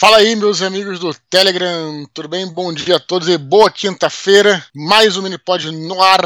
[0.00, 2.46] Fala aí, meus amigos do Telegram, tudo bem?
[2.46, 4.64] Bom dia a todos e boa quinta-feira.
[4.72, 6.20] Mais um Minipod no ar.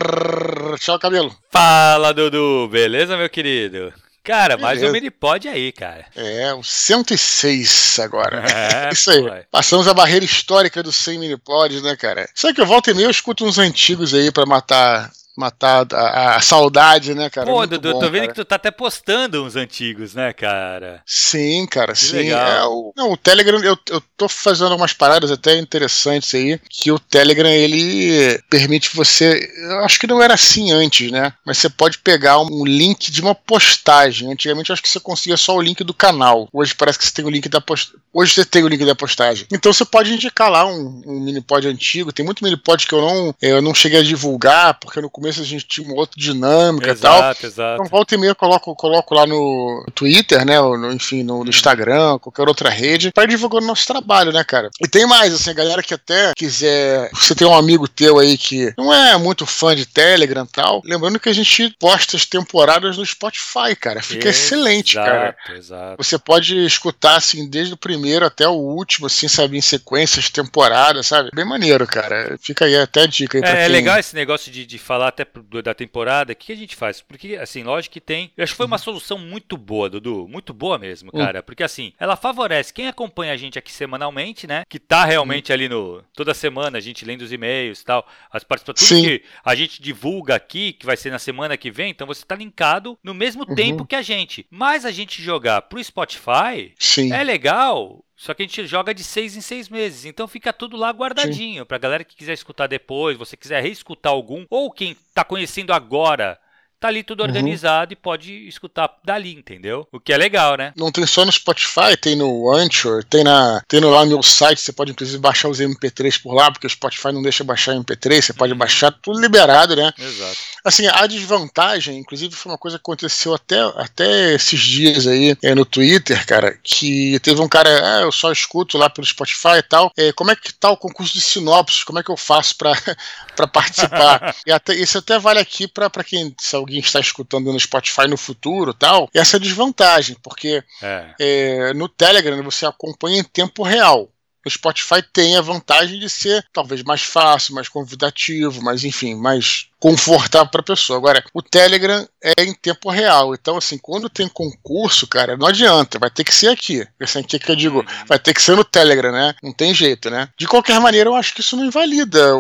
[0.79, 1.35] Tchau, cabelo.
[1.51, 2.69] Fala, Dudu.
[2.69, 3.91] Beleza, meu querido?
[4.23, 4.63] Cara, Beleza.
[4.63, 6.05] mais um Minipod aí, cara.
[6.15, 8.45] É, o 106 agora.
[8.53, 9.43] É, Isso aí.
[9.51, 12.29] Passamos a barreira histórica dos 100 Minipods, né, cara?
[12.35, 16.37] Sabe que eu volto e meio eu escuto uns antigos aí para matar matar a,
[16.37, 17.47] a, saudade, né, cara?
[17.47, 18.29] Pô, Dudu, tô vendo cara.
[18.29, 21.03] que tu tá até postando uns antigos, né, cara?
[21.07, 22.17] Sim, cara, que sim.
[22.17, 22.49] Legal.
[22.49, 26.93] É, o, não, o Telegram, eu, eu tô fazendo umas paradas até interessantes aí, que
[26.93, 31.71] o Telegram, ele permite você, eu acho que não era assim antes, né, mas você
[31.71, 34.31] pode pegar um link de uma postagem.
[34.31, 36.49] Antigamente eu acho que você conseguia só o link do canal.
[36.53, 38.01] Hoje parece que você tem o link da postagem.
[38.13, 39.47] Hoje você tem o link da postagem.
[39.51, 42.13] Então você pode indicar lá um, um minipod antigo.
[42.13, 45.45] Tem muito minipod que eu não, eu não cheguei a divulgar, porque no começo a
[45.45, 47.51] gente tinha uma outra dinâmica exato, e tal.
[47.51, 47.75] Exato.
[47.75, 50.61] Então, volta e meia eu coloco, coloco lá no Twitter, né?
[50.61, 54.43] Ou no, enfim, no, no, Instagram, qualquer outra rede, para divulgar o nosso trabalho, né,
[54.43, 54.69] cara?
[54.81, 57.09] E tem mais, assim, a galera que até quiser.
[57.13, 60.83] Você tem um amigo teu aí que não é muito fã de Telegram e tal.
[60.85, 64.03] Lembrando que a gente posta as temporadas no Spotify, cara.
[64.03, 65.37] Fica exato, excelente, cara.
[65.57, 66.03] Exato.
[66.03, 71.07] Você pode escutar, assim, desde o primeiro até o último, assim, sabe, em sequências, temporadas,
[71.07, 71.31] sabe?
[71.33, 72.37] Bem maneiro, cara.
[72.41, 73.65] Fica aí até a dica aí é, quem...
[73.65, 75.27] é legal esse negócio de, de falar até
[75.63, 77.01] da temporada, o que a gente faz?
[77.01, 78.33] Porque, assim, lógico que tem.
[78.37, 78.83] Eu acho que foi uma uhum.
[78.83, 80.27] solução muito boa, Dudu.
[80.29, 81.21] Muito boa mesmo, uhum.
[81.21, 81.43] cara.
[81.43, 84.65] Porque, assim, ela favorece quem acompanha a gente aqui semanalmente, né?
[84.69, 85.55] Que tá realmente uhum.
[85.55, 86.03] ali no.
[86.15, 88.07] Toda semana a gente lendo os e-mails e tal.
[88.31, 88.89] As participações.
[88.89, 91.91] Tudo que a gente divulga aqui, que vai ser na semana que vem.
[91.91, 93.55] Então você tá linkado no mesmo uhum.
[93.55, 94.47] tempo que a gente.
[94.51, 97.13] Mas a gente jogar pro Spotify Sim.
[97.13, 100.05] é legal só que a gente joga de seis em seis meses.
[100.05, 101.63] Então fica tudo lá guardadinho.
[101.63, 101.67] Sim.
[101.67, 106.39] Pra galera que quiser escutar depois, você quiser reescutar algum, ou quem tá conhecendo agora
[106.79, 107.27] tá ali tudo uhum.
[107.27, 107.93] organizado uhum.
[107.93, 109.89] e pode escutar dali, entendeu?
[109.91, 110.73] O que é legal, né?
[110.77, 114.23] Não tem só no Spotify, tem no Anchor, tem, na, tem no, lá no meu
[114.23, 117.75] site, você pode inclusive baixar os MP3 por lá, porque o Spotify não deixa baixar
[117.75, 118.59] MP3, você pode uhum.
[118.59, 119.93] baixar tudo liberado, né?
[119.99, 120.39] Exato.
[120.65, 125.55] Assim, a desvantagem, inclusive foi uma coisa que aconteceu até, até esses dias aí é,
[125.55, 127.69] no Twitter, cara, que teve um cara,
[127.99, 130.77] ah, eu só escuto lá pelo Spotify e tal, é, como é que tá o
[130.77, 132.75] concurso de sinopses, como é que eu faço para
[133.53, 134.37] participar?
[134.47, 138.17] e até, isso até vale aqui para quem, se alguém está escutando no Spotify no
[138.17, 141.15] futuro tal, essa é desvantagem, porque é.
[141.19, 144.09] É, no Telegram você acompanha em tempo real.
[144.45, 149.69] O Spotify tem a vantagem de ser talvez mais fácil, mais convidativo, mas enfim, mais
[149.83, 150.97] confortável para a pessoa.
[150.97, 153.35] Agora, o Telegram é em tempo real.
[153.35, 156.87] Então, assim, quando tem concurso, cara, não adianta, vai ter que ser aqui.
[157.01, 157.79] Assim, o que, que eu digo?
[157.81, 158.07] Uhum.
[158.07, 159.35] Vai ter que ser no Telegram, né?
[159.43, 160.29] Não tem jeito, né?
[160.39, 162.33] De qualquer maneira, eu acho que isso não invalida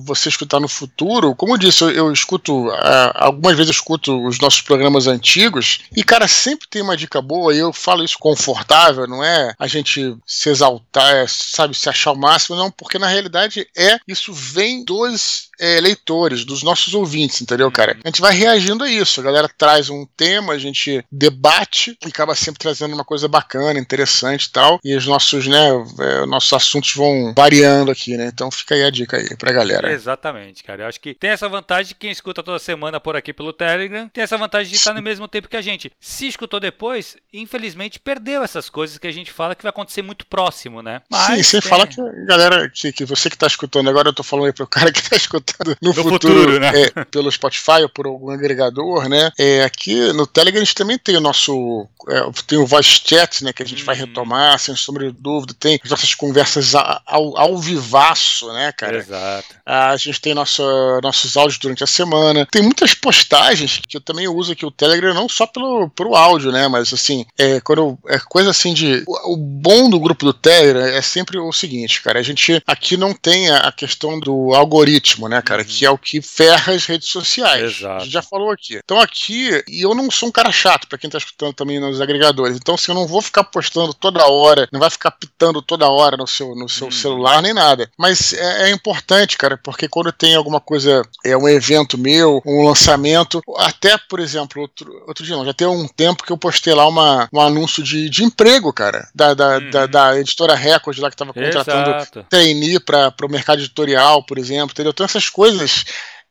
[0.00, 1.36] você escutar no futuro.
[1.36, 5.82] Como eu disse, eu, eu escuto, é, algumas vezes eu escuto os nossos programas antigos
[5.96, 9.68] e, cara, sempre tem uma dica boa e eu falo isso confortável, não é a
[9.68, 14.32] gente se exaltar, é, sabe, se achar o máximo, não, porque na realidade é, isso
[14.32, 17.96] vem dos é, leitores, dos nossos ouvintes, entendeu, cara?
[18.04, 19.20] A gente vai reagindo a isso.
[19.20, 23.78] A galera traz um tema, a gente debate e acaba sempre trazendo uma coisa bacana,
[23.78, 24.78] interessante e tal.
[24.84, 25.68] E os nossos, né,
[26.00, 28.30] é, nossos assuntos vão variando aqui, né?
[28.32, 29.92] Então fica aí a dica aí pra galera.
[29.92, 30.84] Exatamente, cara.
[30.84, 34.08] Eu acho que tem essa vantagem de quem escuta toda semana por aqui pelo Telegram,
[34.08, 35.90] tem essa vantagem de estar no mesmo tempo que a gente.
[36.00, 40.26] Se escutou depois, infelizmente perdeu essas coisas que a gente fala que vai acontecer muito
[40.26, 41.02] próximo, né?
[41.10, 41.70] Mas Sim, sem tem...
[41.70, 41.96] falar que
[42.26, 45.02] galera, que, que você que tá escutando agora, eu tô falando aí pro cara que
[45.02, 46.72] tá escutando no, no futuro, futuro né?
[46.74, 49.30] é, pelo Spotify ou por algum agregador, né?
[49.38, 53.44] É, aqui no Telegram a gente também tem o nosso é, tem o voice chat,
[53.44, 53.52] né?
[53.52, 53.86] Que a gente hum.
[53.86, 55.54] vai retomar, sem sombra de dúvida.
[55.58, 58.98] Tem as nossas conversas ao, ao vivaço, né, cara?
[58.98, 59.54] Exato.
[59.64, 60.62] A gente tem nosso,
[61.02, 62.46] nossos áudios durante a semana.
[62.50, 66.50] Tem muitas postagens que eu também uso aqui o Telegram, não só pelo, pelo áudio,
[66.50, 66.68] né?
[66.68, 69.04] Mas assim, é, quando, é coisa assim de.
[69.06, 72.18] O, o bom do grupo do Telegram é sempre o seguinte, cara.
[72.18, 75.37] A gente aqui não tem a, a questão do algoritmo, né?
[75.38, 75.62] Né, cara?
[75.62, 75.68] Uhum.
[75.68, 77.78] Que é o que ferra as redes sociais.
[77.78, 77.96] Exato.
[77.96, 78.78] A gente já falou aqui.
[78.84, 82.00] Então aqui, e eu não sou um cara chato para quem tá escutando também nos
[82.00, 82.56] agregadores.
[82.56, 86.16] Então, assim, eu não vou ficar postando toda hora, não vai ficar pitando toda hora
[86.16, 86.92] no seu, no seu uhum.
[86.92, 87.90] celular nem nada.
[87.98, 92.66] Mas é, é, importante, cara, porque quando tem alguma coisa, é um evento meu, um
[92.66, 96.74] lançamento, até, por exemplo, outro, outro dia, não, já tem um tempo que eu postei
[96.74, 99.70] lá uma, um anúncio de, de emprego, cara, da, da, uhum.
[99.70, 102.26] da, da editora Record lá que tava contratando Exato.
[102.28, 104.90] trainee para o mercado editorial, por exemplo, entendeu?
[104.90, 105.84] Então essas coisas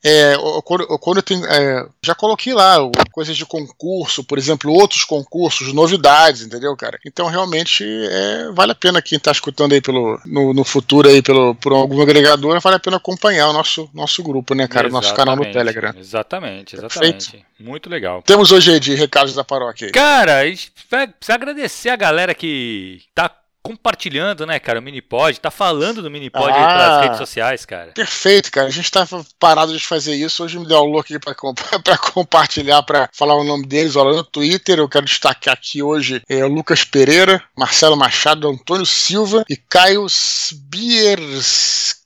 [0.04, 2.78] é, quando, quando tem, é, já coloquei lá
[3.12, 7.00] coisas de concurso, por exemplo, outros concursos, novidades, entendeu, cara?
[7.06, 11.22] Então realmente é, vale a pena quem está escutando aí pelo, no, no, futuro aí
[11.22, 14.88] pelo, por algum agregador, vale a pena acompanhar o nosso, nosso grupo, né, cara?
[14.88, 15.94] o Nosso canal no Telegram.
[15.98, 17.32] Exatamente, exatamente.
[17.32, 17.46] Perfeito?
[17.60, 18.22] Muito legal.
[18.22, 19.92] Temos hoje aí de recados da paróquia.
[19.92, 23.30] Cara, a gente precisa agradecer a galera que tá
[23.68, 27.92] compartilhando, né, cara, o Minipod, tá falando do Minipod ah, aí pelas redes sociais, cara.
[27.92, 28.68] Perfeito, cara.
[28.68, 30.44] A gente tava parado de fazer isso.
[30.44, 31.36] Hoje me deu um look aqui pra,
[31.84, 33.96] pra compartilhar, pra falar o nome deles.
[33.96, 39.44] Olha, no Twitter, eu quero destacar aqui hoje é, Lucas Pereira, Marcelo Machado, Antônio Silva
[39.50, 40.08] e Caio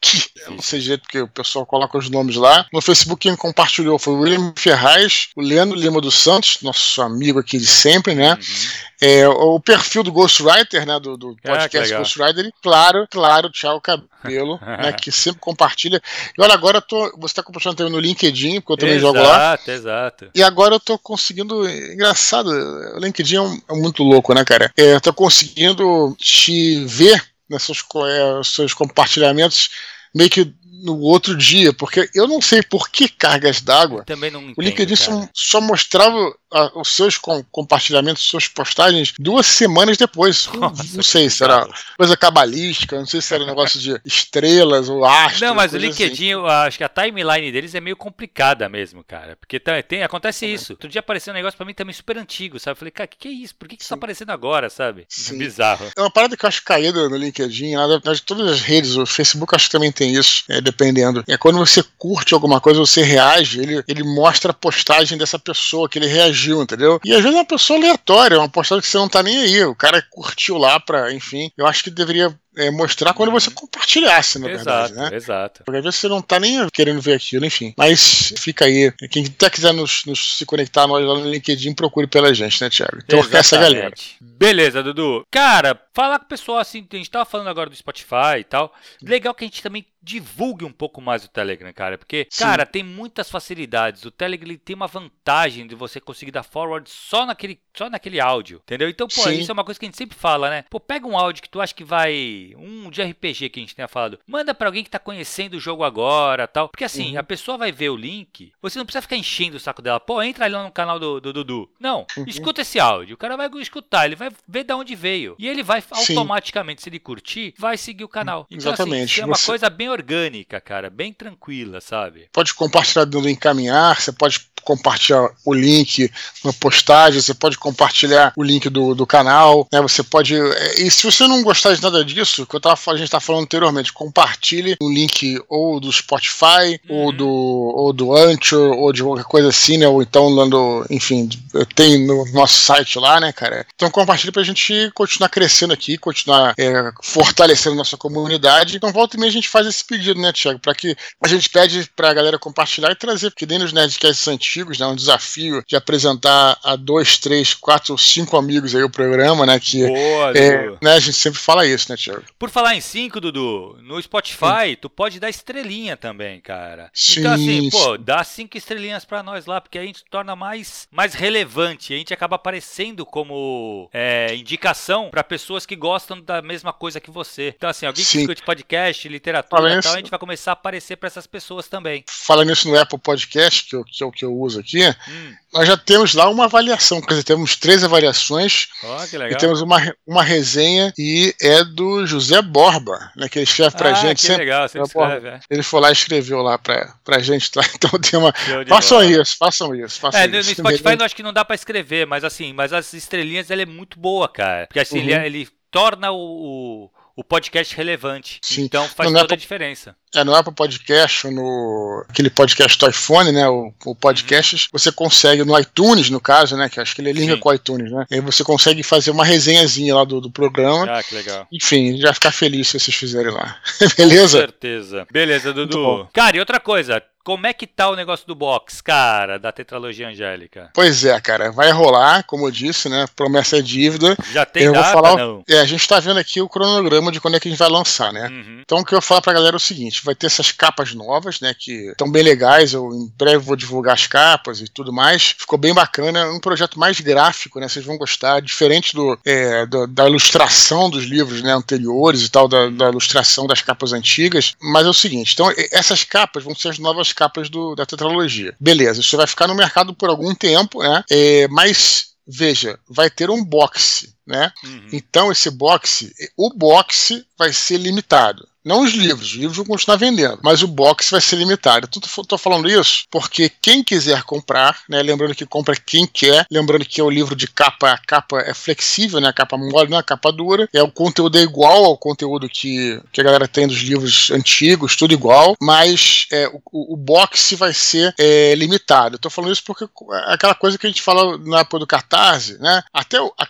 [0.02, 0.32] Bierski.
[0.46, 2.66] Eu não sei jeito que o pessoal coloca os nomes lá.
[2.74, 7.40] No Facebook, quem compartilhou foi o William Ferraz, o Leandro Lima dos Santos, nosso amigo
[7.40, 8.34] aqui de sempre, né?
[8.34, 8.92] Uhum.
[9.04, 11.00] É, o perfil do Ghostwriter, né?
[11.00, 14.94] Do, do ah, podcast ah, Ghostwriter, e claro, claro, tchau cabelo, né?
[14.94, 16.02] Que sempre compartilha.
[16.38, 19.28] E olha, agora tô, você está compartilhando também no LinkedIn, porque eu também exato, jogo
[19.28, 19.54] lá.
[19.54, 20.30] Exato, exato.
[20.36, 21.68] E agora eu tô conseguindo.
[21.68, 24.72] Engraçado, o LinkedIn é, um, é muito louco, né, cara?
[24.78, 29.70] É, eu tô conseguindo te ver nesses é, seus compartilhamentos
[30.14, 34.04] meio que no outro dia, porque eu não sei por que cargas d'água.
[34.04, 39.14] Também não entendo, O LinkedIn só, só, mostrava a, os seus com, compartilhamentos, suas postagens
[39.20, 40.48] duas semanas depois.
[40.54, 41.68] Nossa, não, sei se era
[41.98, 45.42] coisa cabalística, não sei se era um negócio de estrelas ou astros.
[45.42, 46.48] Não, mas o LinkedIn, assim.
[46.48, 49.36] acho que a timeline deles é meio complicada mesmo, cara.
[49.36, 50.74] Porque tem, tem acontece isso.
[50.74, 52.74] Outro dia apareceu um negócio pra mim também super antigo, sabe?
[52.74, 53.56] Eu falei, cara, o que, que, é isso?
[53.56, 55.06] Por que, que isso tá aparecendo agora, sabe?
[55.08, 55.38] Sim.
[55.38, 55.92] Bizarro.
[55.96, 59.56] É uma parada que eu acho caída no LinkedIn, na todas as redes, o Facebook
[59.56, 61.24] acho que também tem isso, é, dependendo.
[61.28, 65.90] É quando você curte alguma coisa, você reage, ele, ele mostra a postagem dessa pessoa
[65.90, 67.00] que ele reagiu entendeu?
[67.04, 69.64] E às vezes é uma pessoa aleatória, uma postagem que você não tá nem aí.
[69.66, 71.52] O cara curtiu lá pra, enfim.
[71.58, 75.18] Eu acho que deveria é, mostrar quando você compartilhasse, na exato, verdade, né?
[75.18, 75.64] Exato.
[75.64, 77.74] Porque às vezes você não tá nem querendo ver aquilo, enfim.
[77.78, 78.92] Mas fica aí.
[79.10, 82.70] Quem até quiser nos, nos se conectar nós lá no LinkedIn, procure pela gente, né,
[82.70, 83.00] Thiago?
[83.04, 83.94] Então essa galera.
[84.20, 85.26] Beleza, Dudu.
[85.32, 88.74] Cara, falar com o pessoal assim, a gente tava falando agora do Spotify e tal.
[89.02, 92.44] Legal que a gente também divulgue um pouco mais o Telegram, cara, porque, Sim.
[92.44, 94.04] cara, tem muitas facilidades.
[94.06, 98.62] O Telegram tem uma vantagem de você conseguir dar forward só naquele, só naquele áudio,
[98.64, 98.90] entendeu?
[98.90, 99.40] Então, pô, Sim.
[99.40, 100.66] isso é uma coisa que a gente sempre fala, né?
[100.70, 103.76] Pô, pega um áudio que tu acha que vai um de RPG que a gente
[103.76, 106.70] tenha falado, manda para alguém que tá conhecendo o jogo agora, tal.
[106.70, 107.20] Porque assim, uhum.
[107.20, 110.00] a pessoa vai ver o link, você não precisa ficar enchendo o saco dela.
[110.00, 111.70] Pô, entra ali no canal do Dudu.
[111.80, 112.26] Não, uhum.
[112.28, 113.16] escuta esse áudio.
[113.16, 115.36] O cara vai escutar, ele vai ver de onde veio.
[115.38, 116.16] E ele vai Sim.
[116.16, 118.48] automaticamente, se ele curtir, vai seguir o canal.
[118.50, 119.14] Então, assim, Exatamente.
[119.14, 119.46] Assim, é uma você...
[119.48, 122.30] coisa bem orgânica, cara, bem tranquila, sabe?
[122.32, 126.12] Pode compartilhar dando encaminhar, você pode compartilhar o link
[126.44, 129.82] na postagem, você pode compartilhar o link do, do canal, né?
[129.82, 130.36] Você pode.
[130.36, 133.20] É, e se você não gostar de nada disso, que eu tava, a gente tá
[133.20, 136.98] falando anteriormente, compartilhe o link ou do Spotify, uhum.
[136.98, 139.88] ou do ou do Anchor, ou de qualquer coisa assim, né?
[139.88, 141.30] Ou então dando, enfim,
[141.76, 143.66] tem no nosso site lá, né, cara?
[143.76, 148.78] Então compartilhe pra gente continuar crescendo aqui, continuar é, fortalecendo nossa comunidade.
[148.78, 150.60] Então volta e meia a gente faz esse pedido, né, Thiago?
[150.60, 154.51] Pra que a gente pede pra galera compartilhar e trazer, porque nem nos Nerdcasts antigos
[154.52, 154.86] antigos, né?
[154.86, 159.60] Um desafio de apresentar a dois, três, quatro ou cinco amigos aí o programa, né?
[159.60, 162.24] Que Boa, é, né, a gente sempre fala isso, né, Tiago?
[162.38, 164.78] Por falar em cinco, Dudu, no Spotify, sim.
[164.82, 166.90] tu pode dar estrelinha também, cara.
[166.94, 170.88] Sim, então, assim, pô, dá cinco estrelinhas para nós lá, porque a gente torna mais,
[170.92, 171.94] mais relevante.
[171.94, 177.12] A gente acaba aparecendo como é, indicação para pessoas que gostam da mesma coisa que
[177.12, 177.54] você.
[177.56, 180.98] Então, assim, alguém que escute podcast, literatura e tal, a gente vai começar a aparecer
[180.98, 182.04] para essas pessoas também.
[182.08, 185.34] Falando isso no Apple Podcast, que, eu, que é o que eu uso aqui, hum.
[185.54, 188.68] nós já temos lá uma avaliação, quer dizer, temos três avaliações.
[188.84, 189.26] Oh.
[189.30, 193.92] E temos uma, uma resenha e é do José Borba, né, que ele escreve pra
[193.92, 194.22] ah, gente.
[194.22, 195.40] Que sempre, legal, você escreve, é.
[195.50, 197.62] Ele foi lá e escreveu lá pra, pra gente, tá?
[197.82, 198.34] Então tem uma.
[198.68, 200.62] Façam isso, façam isso, façam é, isso.
[200.62, 203.62] No Spotify eu acho que não dá pra escrever, mas assim, mas as estrelinhas ela
[203.62, 204.68] é muito boa, cara.
[204.68, 205.04] Porque assim, uhum.
[205.04, 206.92] ele, é, ele torna o, o
[207.24, 208.40] podcast relevante.
[208.42, 208.64] Sim.
[208.64, 209.96] Então faz não, é toda é a diferença.
[210.14, 213.48] É, no Apple Podcast, no aquele podcast do iPhone, né?
[213.48, 214.62] O, o podcast, uhum.
[214.74, 216.70] você consegue, no iTunes, no caso, né?
[216.70, 218.06] Que acho que ele linka com o iTunes, né?
[218.10, 220.86] E aí você consegue fazer uma resenhazinha lá do, do programa.
[220.90, 221.48] Ah, que legal.
[221.52, 223.58] Enfim, já ficar feliz se vocês fizerem lá.
[223.98, 224.40] Beleza?
[224.40, 225.08] Com certeza.
[225.12, 226.10] Beleza, Dudu.
[226.14, 230.08] Cara, e outra coisa, como é que tá o negócio do box, cara, da tetralogia
[230.08, 230.70] angélica?
[230.74, 233.06] Pois é, cara, vai rolar, como eu disse, né?
[233.16, 234.18] Promessa é dívida.
[234.32, 235.44] Já tem eu data, vou falar, não?
[235.48, 237.70] É, a gente tá vendo aqui o cronograma de quando é que a gente vai
[237.70, 238.28] lançar, né?
[238.28, 238.62] Uhum.
[238.62, 240.94] Então o que eu vou falar pra galera é o seguinte: vai ter essas capas
[240.94, 241.54] novas, né?
[241.58, 242.74] Que estão bem legais.
[242.74, 245.36] Eu em breve vou divulgar as capas e tudo mais.
[245.38, 246.30] Ficou bem bacana.
[246.32, 247.68] Um projeto mais gráfico, né?
[247.68, 252.48] Vocês vão gostar, diferente do, é, do da ilustração dos livros né, anteriores e tal,
[252.48, 254.56] da, da ilustração das capas antigas.
[254.62, 258.56] Mas é o seguinte: então, essas capas vão ser as novas capas do, da tetralogia.
[258.60, 261.04] Beleza, isso vai ficar no mercado por algum tempo, né?
[261.10, 264.52] É, mas veja, vai ter um boxe, né?
[264.64, 264.88] Uhum.
[264.94, 268.48] Então esse boxe, o boxe vai ser limitado.
[268.64, 271.88] Não os livros, os livros vão continuar vendendo, mas o box vai ser limitado.
[272.28, 277.02] Tô falando isso porque quem quiser comprar, né, lembrando que compra quem quer, lembrando que
[277.02, 280.02] é o livro de capa, a capa é flexível, né, a capa mole, não é
[280.02, 283.68] a capa dura, é o conteúdo é igual ao conteúdo que, que a galera tem
[283.68, 289.18] dos livros antigos, tudo igual, mas é, o, o box vai ser é, limitado.
[289.18, 292.60] Tô falando isso porque é aquela coisa que a gente fala na época do Catarse,
[292.60, 293.48] né, até, a,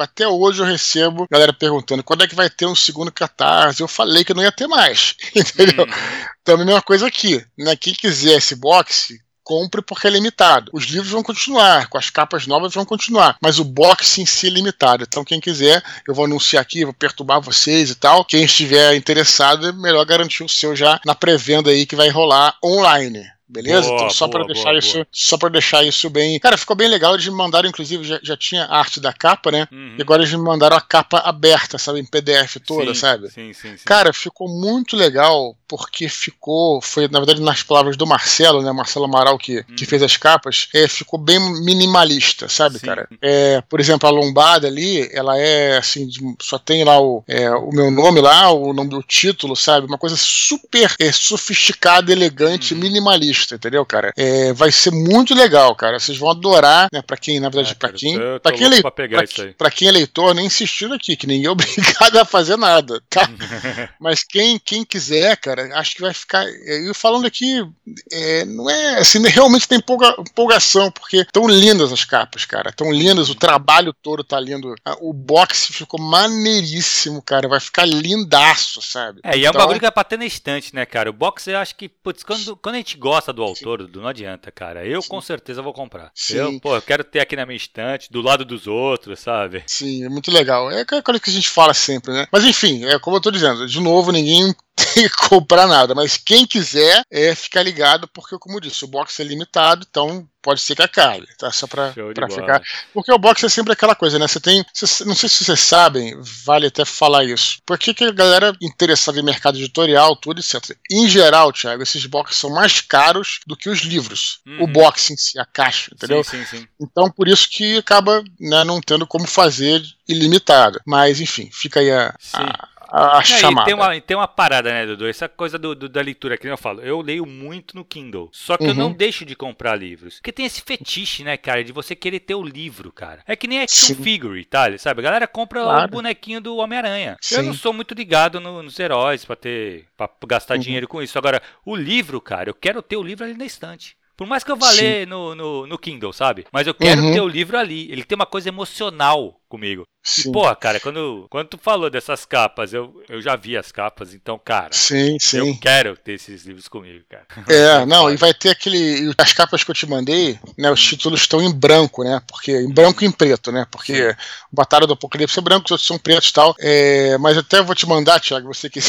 [0.00, 3.88] até hoje eu recebo galera perguntando quando é que vai ter um segundo Catarse, eu
[3.88, 5.84] falei que não ia ter mais, entendeu?
[5.84, 6.28] Hum.
[6.42, 7.76] Então a mesma coisa aqui, né?
[7.76, 9.14] Quem quiser esse box,
[9.48, 10.70] compre porque é limitado.
[10.74, 14.46] Os livros vão continuar, com as capas novas vão continuar, mas o box em si
[14.46, 15.04] é limitado.
[15.08, 18.26] Então, quem quiser, eu vou anunciar aqui, vou perturbar vocês e tal.
[18.26, 22.54] Quem estiver interessado, é melhor garantir o seu já na pré-venda aí que vai rolar
[22.62, 23.24] online.
[23.48, 23.88] Beleza?
[23.88, 25.06] Boa, então, só para deixar boa, isso, boa.
[25.10, 26.38] só para deixar isso bem.
[26.38, 27.14] Cara, ficou bem legal.
[27.14, 29.66] Eles me mandaram, inclusive, já, já tinha a arte da capa, né?
[29.72, 29.94] Uhum.
[29.98, 31.98] E agora eles me mandaram a capa aberta, sabe?
[31.98, 33.30] Em PDF toda, sim, sabe?
[33.30, 33.84] Sim, sim, sim.
[33.86, 36.82] Cara, ficou muito legal, porque ficou.
[36.82, 38.70] Foi, na verdade, nas palavras do Marcelo, né?
[38.70, 39.76] Marcelo Amaral, que, uhum.
[39.76, 42.86] que fez as capas, é, ficou bem minimalista, sabe, sim.
[42.86, 43.08] cara?
[43.22, 46.06] É, por exemplo, a lombada ali, ela é assim,
[46.38, 49.86] só tem lá o, é, o meu nome lá, o nome do título, sabe?
[49.86, 52.80] Uma coisa super é, sofisticada, elegante, uhum.
[52.80, 54.12] minimalista entendeu, cara?
[54.16, 55.98] É, vai ser muito legal, cara.
[55.98, 57.02] Vocês vão adorar, né?
[57.02, 58.18] Pra quem, na verdade, é, pra quem.
[58.42, 59.08] Pra quem, ele, pra, pra,
[59.56, 63.28] pra, quem é leitor, nem insistindo aqui, que ninguém é obrigado a fazer nada, tá?
[64.00, 66.46] Mas quem, quem quiser, cara, acho que vai ficar.
[66.46, 67.64] Eu falando aqui,
[68.12, 72.72] é, não é assim, realmente tem empolga, empolgação, porque tão lindas as capas, cara.
[72.72, 74.74] Tão lindas, o trabalho todo tá lindo.
[75.00, 77.48] O box ficou maneiríssimo, cara.
[77.48, 79.20] Vai ficar lindaço, sabe?
[79.24, 81.10] É, e é um então bagulho que é pra ter na estante, né, cara?
[81.10, 84.08] O box eu acho que, putz, quando, quando a gente gosta do autor, do, não
[84.08, 84.86] adianta, cara.
[84.86, 85.08] Eu Sim.
[85.08, 86.10] com certeza vou comprar.
[86.14, 86.36] Sim.
[86.36, 89.64] Eu, pô, eu quero ter aqui na minha estante, do lado dos outros, sabe?
[89.66, 90.70] Sim, é muito legal.
[90.70, 92.26] É aquela que a gente fala sempre, né?
[92.32, 94.54] Mas enfim, é como eu tô dizendo, de novo, ninguém
[94.94, 98.88] tem que comprar nada, mas quem quiser é ficar ligado, porque, como eu disse, o
[98.88, 101.50] box é limitado, então pode ser que acabe, tá?
[101.50, 102.62] Só pra, pra ficar.
[102.94, 104.26] Porque o box é sempre aquela coisa, né?
[104.26, 104.64] Você tem.
[104.72, 107.58] Você, não sei se vocês sabem, vale até falar isso.
[107.66, 110.76] Por que, que a galera interessada em mercado editorial, tudo, etc.
[110.90, 114.40] Em geral, Thiago, esses boxes são mais caros do que os livros.
[114.46, 114.64] Uhum.
[114.64, 116.22] O box em si, a caixa, entendeu?
[116.24, 116.68] Sim, sim, sim.
[116.80, 120.80] Então, por isso que acaba né, não tendo como fazer ilimitado.
[120.86, 123.66] Mas, enfim, fica aí a, a a, chamada.
[123.66, 125.06] Tem uma, tem uma parada, né, Dudu?
[125.06, 126.80] Essa coisa do, do, da leitura que eu falo.
[126.80, 128.30] Eu leio muito no Kindle.
[128.32, 128.70] Só que uhum.
[128.70, 128.92] eu não uhum.
[128.92, 130.16] deixo de comprar livros.
[130.16, 133.22] Porque tem esse fetiche, né, cara, de você querer ter o livro, cara.
[133.26, 134.02] É que nem action Sim.
[134.02, 134.76] figure, tá?
[134.78, 135.00] Sabe?
[135.00, 135.84] A galera compra claro.
[135.84, 137.16] o bonequinho do Homem-Aranha.
[137.30, 139.86] Eu não sou muito ligado no, nos heróis pra ter.
[139.96, 140.60] para gastar uhum.
[140.60, 141.18] dinheiro com isso.
[141.18, 143.96] Agora, o livro, cara, eu quero ter o livro ali na estante.
[144.18, 146.44] Por mais que eu vá ler no, no, no, Kindle, sabe?
[146.50, 147.12] Mas eu quero uhum.
[147.12, 147.88] ter o livro ali.
[147.88, 149.84] Ele tem uma coisa emocional comigo.
[150.02, 150.30] Sim.
[150.30, 154.14] E, porra, cara, quando, quando tu falou dessas capas, eu, eu já vi as capas,
[154.14, 155.38] então, cara, sim, sim.
[155.38, 157.26] eu quero ter esses livros comigo, cara.
[157.48, 159.12] É, não, e vai ter aquele.
[159.18, 160.70] As capas que eu te mandei, né?
[160.70, 162.22] Os títulos estão em branco, né?
[162.26, 162.52] Porque.
[162.52, 163.66] Em branco e em preto, né?
[163.70, 164.10] Porque
[164.52, 166.54] o Batalha do Apocalipse é branco, os outros são pretos e tal.
[166.58, 168.80] É, mas até vou te mandar, Thiago, você que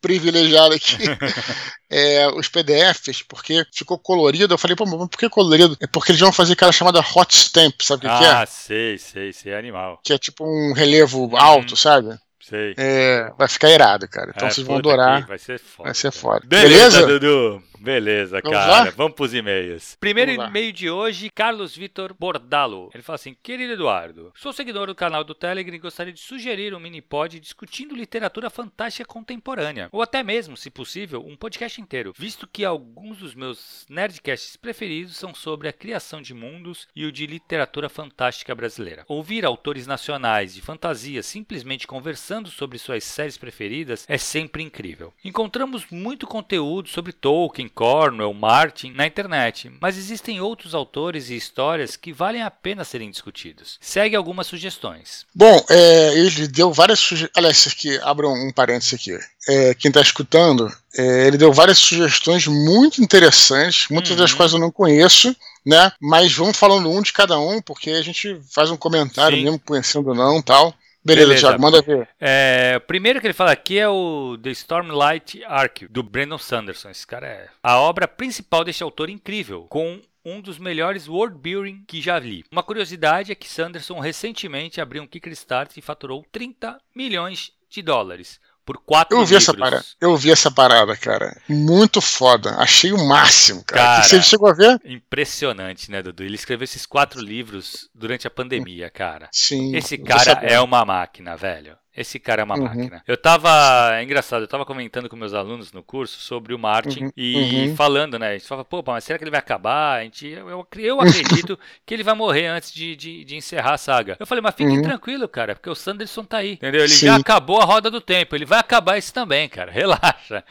[0.00, 0.96] privilegiado aqui.
[1.90, 4.54] é, os PDFs, porque ficou colorido.
[4.54, 5.76] Eu falei, pô, mas por que colorido?
[5.80, 8.28] É porque eles vão fazer aquela chamada hot stamp, sabe o ah, que é?
[8.28, 11.76] Ah, sei, sei, sei, animal que é tipo um relevo alto, uhum.
[11.76, 12.18] sabe?
[12.40, 12.74] Sei.
[12.76, 14.30] É, vai ficar irado, cara.
[14.36, 15.26] Então é, vocês vão adorar.
[15.26, 15.88] Vai ser foda.
[15.88, 16.42] Vai ser foda.
[16.46, 17.06] Beleza, Beleza?
[17.06, 17.62] Dudu?
[17.84, 18.84] Beleza, Vamos cara.
[18.84, 18.90] Lá?
[18.96, 19.96] Vamos pros e-mails.
[20.00, 22.90] Primeiro e-mail de hoje, Carlos Vitor Bordalo.
[22.94, 26.74] Ele fala assim: Querido Eduardo, sou seguidor do canal do Telegram e gostaria de sugerir
[26.74, 29.90] um mini pod discutindo literatura fantástica contemporânea.
[29.92, 35.16] Ou até mesmo, se possível, um podcast inteiro, visto que alguns dos meus nerdcasts preferidos
[35.16, 39.04] são sobre a criação de mundos e o de literatura fantástica brasileira.
[39.08, 45.12] Ouvir autores nacionais de fantasia simplesmente conversando sobre suas séries preferidas é sempre incrível.
[45.22, 51.96] Encontramos muito conteúdo sobre Tolkien, Cornwell, Martin na internet, mas existem outros autores e histórias
[51.96, 53.78] que valem a pena serem discutidos.
[53.80, 55.26] Segue algumas sugestões.
[55.34, 57.36] Bom, é, ele deu várias sugestões.
[57.36, 59.18] Aliás, aqui, abra um parênteses aqui.
[59.48, 64.16] É, quem está escutando, é, ele deu várias sugestões muito interessantes, muitas uhum.
[64.16, 65.34] das quais eu não conheço.
[65.66, 65.90] Né?
[66.00, 69.44] Mas vamos falando um de cada um, porque a gente faz um comentário Sim.
[69.44, 70.74] mesmo conhecendo ou não tal.
[71.04, 71.46] Beleza, Beleza.
[71.48, 72.08] Thiago, manda ver.
[72.18, 76.90] É, o primeiro que ele fala aqui é o The Stormlight Arc, do Brandon Sanderson.
[76.90, 81.84] Esse cara é a obra principal desse autor incrível, com um dos melhores world building
[81.86, 82.44] que já li.
[82.50, 88.40] Uma curiosidade é que Sanderson recentemente abriu um Kickstarter e faturou 30 milhões de dólares
[88.64, 89.48] por quatro eu vi livros.
[89.48, 91.36] Essa parada, eu vi essa parada, cara.
[91.48, 92.56] Muito foda.
[92.56, 93.98] Achei o máximo, cara.
[93.98, 94.80] cara Você chegou a ver?
[94.84, 96.22] Impressionante, né, Dudu?
[96.22, 99.28] Ele escreveu esses quatro livros durante a pandemia, cara.
[99.32, 99.76] Sim.
[99.76, 101.76] Esse cara é uma máquina, velho.
[101.96, 102.64] Esse cara é uma uhum.
[102.64, 103.02] máquina.
[103.06, 103.50] Eu tava.
[103.94, 107.12] É engraçado, eu tava comentando com meus alunos no curso sobre o Martin uhum.
[107.16, 107.76] e uhum.
[107.76, 108.30] falando, né?
[108.30, 110.00] A gente fala, pô, mas será que ele vai acabar?
[110.00, 113.74] A gente, eu, eu, eu acredito que ele vai morrer antes de, de, de, encerrar
[113.74, 114.16] a saga.
[114.18, 114.82] Eu falei, mas fiquem uhum.
[114.82, 116.54] tranquilo, cara, porque o Sanderson tá aí.
[116.54, 116.80] Entendeu?
[116.80, 117.06] Ele Sim.
[117.06, 118.34] já acabou a roda do tempo.
[118.34, 119.70] Ele vai acabar isso também, cara.
[119.84, 120.42] Relaxa.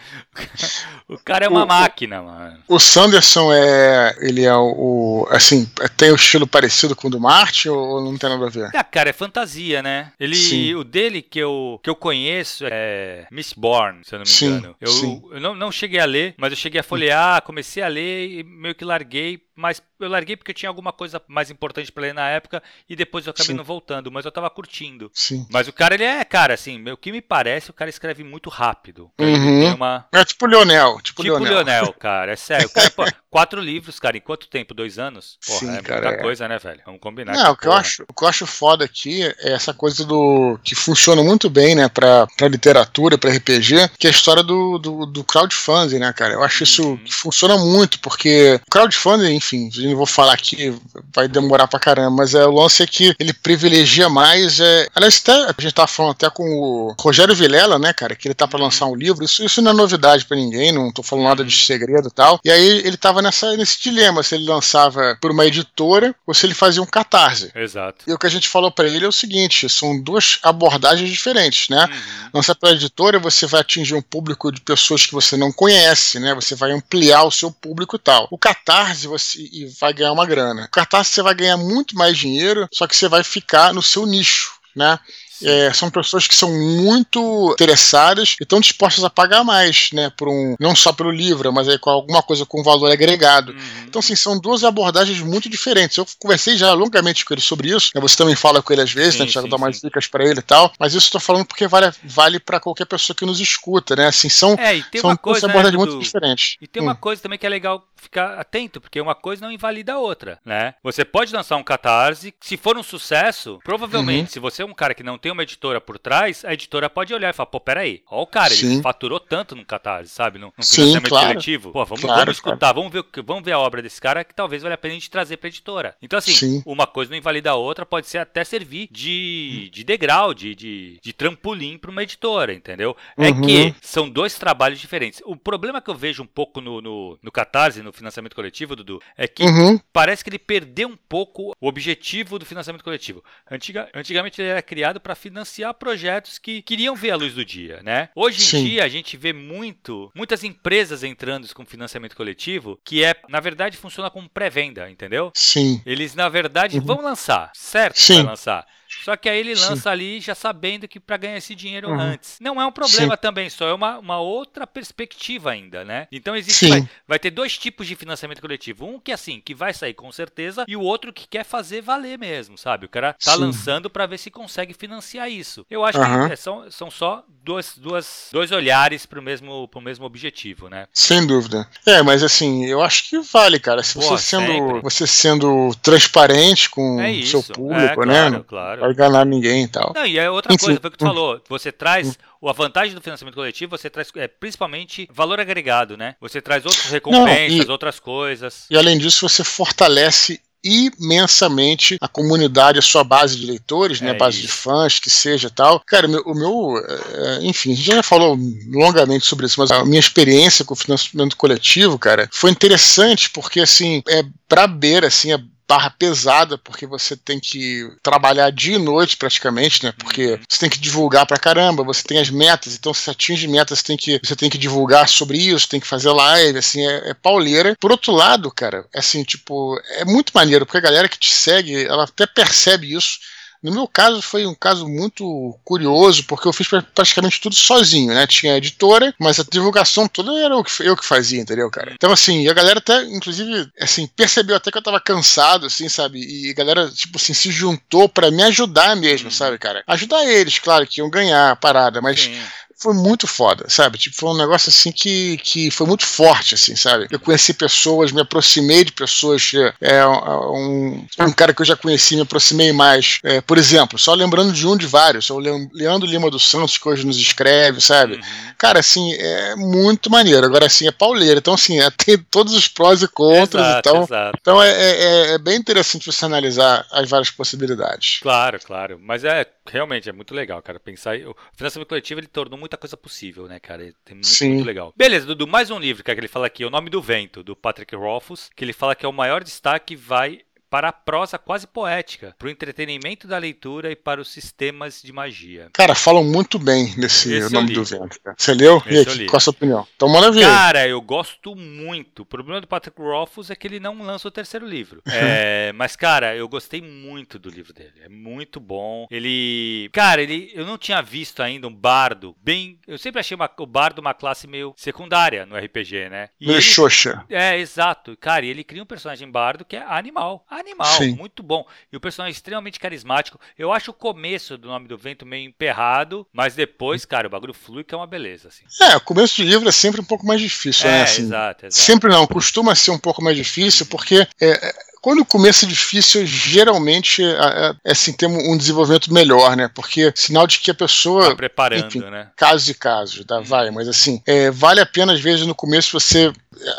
[1.10, 2.58] o cara é uma o, máquina, mano.
[2.70, 4.16] O Sanderson é.
[4.22, 5.28] Ele é o.
[5.30, 8.70] Assim, tem o estilo parecido com o do Martin ou não tem nada a ver?
[8.74, 10.14] Ah, cara, é fantasia, né?
[10.18, 10.36] Ele.
[10.36, 10.76] Sim.
[10.76, 14.76] O dele que eu, que eu conheço é Mistborn, se eu não me sim, engano.
[14.80, 18.30] Eu, eu não, não cheguei a ler, mas eu cheguei a folhear, comecei a ler
[18.30, 22.02] e meio que larguei mas eu larguei porque eu tinha alguma coisa mais importante para
[22.04, 23.58] ler na época e depois eu acabei Sim.
[23.58, 25.12] não voltando, mas eu tava curtindo.
[25.14, 25.46] Sim.
[25.50, 28.50] Mas o cara, ele é, cara, assim, o que me parece, o cara escreve muito
[28.50, 29.12] rápido.
[29.20, 29.76] Uhum.
[29.76, 30.08] Uma...
[30.12, 31.00] É tipo Leonel.
[31.02, 31.54] Tipo, tipo Leonel.
[31.54, 32.70] Leonel, cara, é sério.
[32.70, 34.74] Cara, pô, quatro livros, cara, em quanto tempo?
[34.74, 35.38] Dois anos?
[35.46, 36.22] Porra, Sim, é cara, muita é.
[36.22, 36.82] coisa, né, velho?
[36.86, 37.34] Vamos combinar.
[37.34, 40.60] Não, o que, eu acho, o que eu acho foda aqui é essa coisa do.
[40.64, 44.78] que funciona muito bem, né, pra, pra literatura, pra RPG, que é a história do,
[44.78, 46.34] do, do crowdfunding, né, cara?
[46.34, 46.98] Eu acho isso uhum.
[46.98, 50.74] que funciona muito, porque crowdfunding, enfim, não vou falar aqui,
[51.14, 54.60] vai demorar pra caramba, mas é, o lance é que ele privilegia mais.
[54.60, 58.28] É, aliás, até, a gente tava falando até com o Rogério Vilela, né, cara, que
[58.28, 59.24] ele tá pra lançar um livro.
[59.24, 62.40] Isso, isso não é novidade pra ninguém, não tô falando nada de segredo e tal.
[62.44, 66.46] E aí ele tava nessa, nesse dilema se ele lançava por uma editora ou se
[66.46, 67.52] ele fazia um catarse.
[67.54, 68.06] Exato.
[68.08, 71.68] E o que a gente falou para ele é o seguinte: são duas abordagens diferentes,
[71.70, 71.86] né?
[71.86, 72.30] Uhum.
[72.36, 76.34] Lançar pela editora, você vai atingir um público de pessoas que você não conhece, né?
[76.36, 78.28] Você vai ampliar o seu público e tal.
[78.32, 80.66] O catarse, você e vai ganhar uma grana.
[80.66, 84.06] O cartaz você vai ganhar muito mais dinheiro, só que você vai ficar no seu
[84.06, 85.00] nicho, né?
[85.44, 90.12] É, são pessoas que são muito interessadas e estão dispostas a pagar mais, né?
[90.16, 93.52] Por um, não só pelo livro, mas aí com alguma coisa com valor agregado.
[93.52, 93.84] Uhum.
[93.88, 95.98] Então, assim, são duas abordagens muito diferentes.
[95.98, 97.92] Eu conversei já longamente com ele sobre isso.
[97.94, 98.02] Né?
[98.02, 99.28] Você também fala com ele às vezes, sim, né?
[99.28, 100.72] Tiago dá mais dicas para ele e tal.
[100.80, 104.08] Mas isso eu tô falando porque vale, vale para qualquer pessoa que nos escuta, né?
[104.08, 106.58] Assim, são, é, e tem são uma coisa, abordagens né, muito diferentes.
[106.62, 106.86] E tem hum.
[106.86, 110.40] uma coisa também que é legal ficar atento, porque uma coisa não invalida a outra,
[110.46, 110.76] né?
[110.84, 114.34] Você pode lançar um catarse, se for um sucesso, provavelmente, uhum.
[114.34, 117.14] se você é um cara que não tem uma editora por trás, a editora pode
[117.14, 118.74] olhar e falar, pô, peraí, ó o cara, Sim.
[118.74, 120.40] ele faturou tanto no catarse, sabe?
[120.40, 121.28] No, no financiamento claro.
[121.28, 121.72] coletivo.
[121.72, 122.76] Pô, vamos, claro, vamos escutar, claro.
[122.76, 125.10] vamos, ver, vamos ver a obra desse cara que talvez valha a pena a gente
[125.10, 125.96] trazer pra editora.
[126.02, 126.64] Então, assim, Sim.
[126.66, 131.00] uma coisa não invalida a outra, pode ser até servir de, de degrau, de, de,
[131.02, 132.96] de trampolim pra uma editora, entendeu?
[133.18, 133.42] É uhum.
[133.42, 135.22] que são dois trabalhos diferentes.
[135.26, 139.02] O problema que eu vejo um pouco no, no, no catarse, no financiamento coletivo, Dudu,
[139.18, 139.80] é que uhum.
[139.92, 143.24] parece que ele perdeu um pouco o objetivo do financiamento coletivo.
[143.50, 147.82] Antiga, antigamente ele era criado para financiar projetos que queriam ver a luz do dia,
[147.84, 148.10] né?
[148.16, 148.64] Hoje em Sim.
[148.66, 153.78] dia a gente vê muito, muitas empresas entrando com financiamento coletivo, que é, na verdade,
[153.78, 155.32] funciona como pré-venda, entendeu?
[155.36, 155.82] Sim.
[155.86, 156.86] Eles, na verdade, uhum.
[156.86, 158.00] vão lançar, certo?
[158.00, 158.16] Sim.
[158.16, 158.66] Vai lançar.
[159.04, 159.90] Só que aí ele lança Sim.
[159.90, 162.00] ali já sabendo que para ganhar esse dinheiro uhum.
[162.00, 162.38] antes.
[162.40, 163.22] Não é um problema Sim.
[163.22, 166.08] também, só é uma, uma outra perspectiva ainda, né?
[166.12, 168.86] Então existe vai, vai, ter dois tipos de financiamento coletivo.
[168.86, 171.82] Um que é assim, que vai sair com certeza, e o outro que quer fazer
[171.82, 172.86] valer mesmo, sabe?
[172.86, 173.40] O cara tá Sim.
[173.40, 175.66] lançando para ver se consegue financiar isso.
[175.70, 176.28] Eu acho uhum.
[176.28, 180.88] que é, são, são só dois, duas, dois olhares pro mesmo, pro mesmo objetivo, né?
[180.94, 181.68] Sem dúvida.
[181.86, 183.84] É, mas assim, eu acho que vale, cara.
[183.84, 188.22] Se você sendo, você sendo transparente com é o seu público, é, né?
[188.30, 189.94] Claro, claro vai enganar ninguém e tal.
[189.96, 190.66] Não, e é outra Enfim.
[190.66, 191.42] coisa, foi o que tu falou.
[191.48, 196.16] Você traz a vantagem do financiamento coletivo, você traz é, principalmente valor agregado, né?
[196.20, 198.66] Você traz outras recompensas, Não, e, outras coisas.
[198.70, 204.14] E além disso, você fortalece imensamente a comunidade, a sua base de leitores, né, é
[204.14, 204.48] né, base isso.
[204.48, 205.82] de fãs, que seja tal.
[205.86, 208.38] Cara, o meu, é, enfim, a gente já falou
[208.70, 213.60] longamente sobre isso, mas a minha experiência com o financiamento coletivo, cara, foi interessante porque
[213.60, 215.40] assim, é pra beira assim, é
[215.74, 219.92] barra pesada, porque você tem que trabalhar dia e noite praticamente, né?
[219.98, 220.40] Porque uhum.
[220.48, 223.86] você tem que divulgar pra caramba, você tem as metas, então se atinge metas, você
[223.86, 227.14] tem que, você tem que divulgar sobre isso, tem que fazer live, assim, é, é
[227.16, 227.76] pauleira.
[227.80, 231.86] Por outro lado, cara, assim, tipo, é muito maneiro, porque a galera que te segue,
[231.86, 233.18] ela até percebe isso
[233.64, 238.28] no meu caso, foi um caso muito curioso, porque eu fiz praticamente tudo sozinho, né?
[238.28, 241.94] Tinha editora, mas a divulgação toda era eu que, eu que fazia, entendeu, cara?
[241.94, 246.20] Então, assim, a galera até, inclusive, assim, percebeu até que eu tava cansado, assim, sabe?
[246.20, 249.84] E a galera, tipo assim, se juntou para me ajudar mesmo, sabe, cara?
[249.88, 252.22] Ajudar eles, claro, que iam ganhar a parada, mas.
[252.22, 252.34] Sim
[252.78, 253.98] foi muito foda, sabe?
[253.98, 257.08] Tipo, foi um negócio assim que, que foi muito forte, assim, sabe?
[257.10, 262.16] Eu conheci pessoas, me aproximei de pessoas, é, um, um cara que eu já conheci,
[262.16, 263.20] me aproximei mais.
[263.24, 266.88] É, por exemplo, só lembrando de um de vários, o Leandro Lima dos Santos, que
[266.88, 268.16] hoje nos escreve, sabe?
[268.16, 268.54] Uhum.
[268.58, 270.46] Cara, assim, é muito maneiro.
[270.46, 271.40] Agora, assim, é pauleira.
[271.40, 273.66] Então, assim, é, tem todos os prós e contras.
[273.66, 274.38] Exato, então, exato.
[274.42, 278.20] então é, é, é, bem interessante você analisar as várias possibilidades.
[278.22, 279.00] Claro, claro.
[279.02, 280.80] Mas é realmente é muito legal, cara.
[280.80, 281.18] Pensar.
[281.20, 283.84] O financiamento coletivo ele tornou muita coisa possível, né, cara?
[284.06, 284.54] É muito, Sim.
[284.56, 284.94] muito legal.
[284.96, 287.56] Beleza, Dudu, mais um livro, cara, que ele fala aqui, O Nome do Vento, do
[287.56, 290.42] Patrick Rothfuss, que ele fala que é o maior destaque vai
[290.74, 295.14] para a prosa quase poética, para o entretenimento da leitura e para os sistemas de
[295.14, 295.70] magia.
[295.72, 298.18] Cara, falam muito bem desse Esse nome do vento.
[298.36, 298.82] Você leu?
[298.88, 299.88] Esse e aí, qual a sua opinião?
[299.96, 300.42] Então ver.
[300.42, 302.24] Cara, eu gosto muito.
[302.24, 305.04] O problema do Patrick Rothfuss é que ele não lança o terceiro livro.
[305.06, 307.94] é, mas, cara, eu gostei muito do livro dele.
[308.02, 309.06] É muito bom.
[309.12, 309.92] Ele.
[309.94, 310.52] Cara, ele.
[310.56, 312.80] Eu não tinha visto ainda um bardo bem.
[312.88, 313.48] Eu sempre achei uma...
[313.60, 316.30] o bardo uma classe meio secundária no RPG, né?
[316.42, 316.64] E meio ele...
[316.64, 317.24] xoxa.
[317.30, 318.18] É, exato.
[318.18, 321.16] Cara, e ele cria um personagem bardo que é animal animal, Sim.
[321.16, 321.66] muito bom.
[321.92, 323.40] E o personagem é extremamente carismático.
[323.58, 327.54] Eu acho o começo do Nome do Vento meio emperrado, mas depois, cara, o bagulho
[327.54, 328.64] flui que é uma beleza, assim.
[328.82, 331.04] É, o começo do livro é sempre um pouco mais difícil, né, é, né?
[331.04, 331.84] Assim, exato, exato.
[331.84, 334.74] Sempre não, costuma ser um pouco mais difícil, porque é, é
[335.04, 339.70] quando o começo é difícil, geralmente é, é, é assim, tem um desenvolvimento melhor, né?
[339.76, 341.32] Porque sinal de que a pessoa.
[341.32, 342.30] Tá preparando, enfim, né?
[342.38, 343.42] Casos e casos, tá?
[343.42, 346.32] Vai, mas assim, é, vale a pena, às vezes, no começo você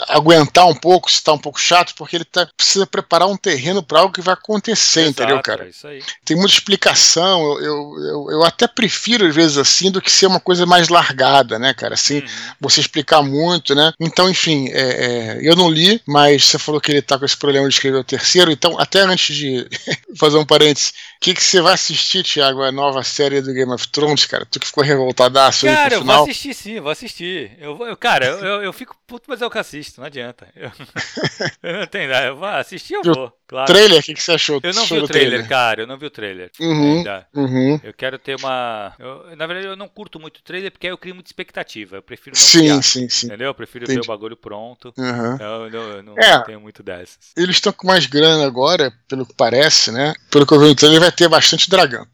[0.08, 3.82] aguentar um pouco, se tá um pouco chato, porque ele tá, precisa preparar um terreno
[3.82, 5.68] para algo que vai acontecer, Exato, entendeu, cara?
[5.84, 10.10] É Tem muita explicação, eu, eu, eu, eu, até prefiro, às vezes, assim, do que
[10.10, 11.94] ser uma coisa mais largada, né, cara?
[11.94, 12.26] Assim, uhum.
[12.60, 13.92] você explicar muito, né?
[14.00, 17.36] Então, enfim, é, é, eu não li, mas você falou que ele tá com esse
[17.36, 19.66] problema de escrever o terceiro, então, até antes de
[20.16, 23.72] fazer um parênteses, o que, que você vai assistir, Thiago, a nova série do Game
[23.72, 24.46] of Thrones, cara?
[24.46, 27.56] Tu que ficou revoltadaço cara, aí Cara, eu vou assistir sim, vou assistir.
[27.58, 30.48] Eu, eu cara, eu, eu, fico puto, mas eu assisto, não adianta.
[30.54, 30.70] Eu,
[31.62, 33.32] eu não tenho nada, eu vou assistir, eu vou.
[33.46, 33.66] Claro.
[33.66, 34.58] Trailer, o que, que você achou?
[34.62, 36.50] Eu não vi o trailer, trailer, cara, eu não vi o trailer.
[36.58, 37.26] Uhum, ainda.
[37.34, 37.80] Uhum.
[37.82, 38.94] Eu quero ter uma.
[38.98, 41.96] Eu, na verdade, eu não curto muito o trailer porque aí eu crio muita expectativa.
[41.96, 42.82] Eu prefiro não sim, criar.
[42.82, 43.48] Sim, sim, Entendeu?
[43.48, 44.00] Eu prefiro Entendi.
[44.00, 44.94] ver o bagulho pronto.
[44.96, 45.36] Uhum.
[45.38, 47.18] Eu, eu, eu, não, é, tenho muito dessas.
[47.36, 50.14] Eles estão com mais grana agora, pelo que parece, né?
[50.30, 52.06] Pelo que eu vi no trailer, vai ter bastante dragão.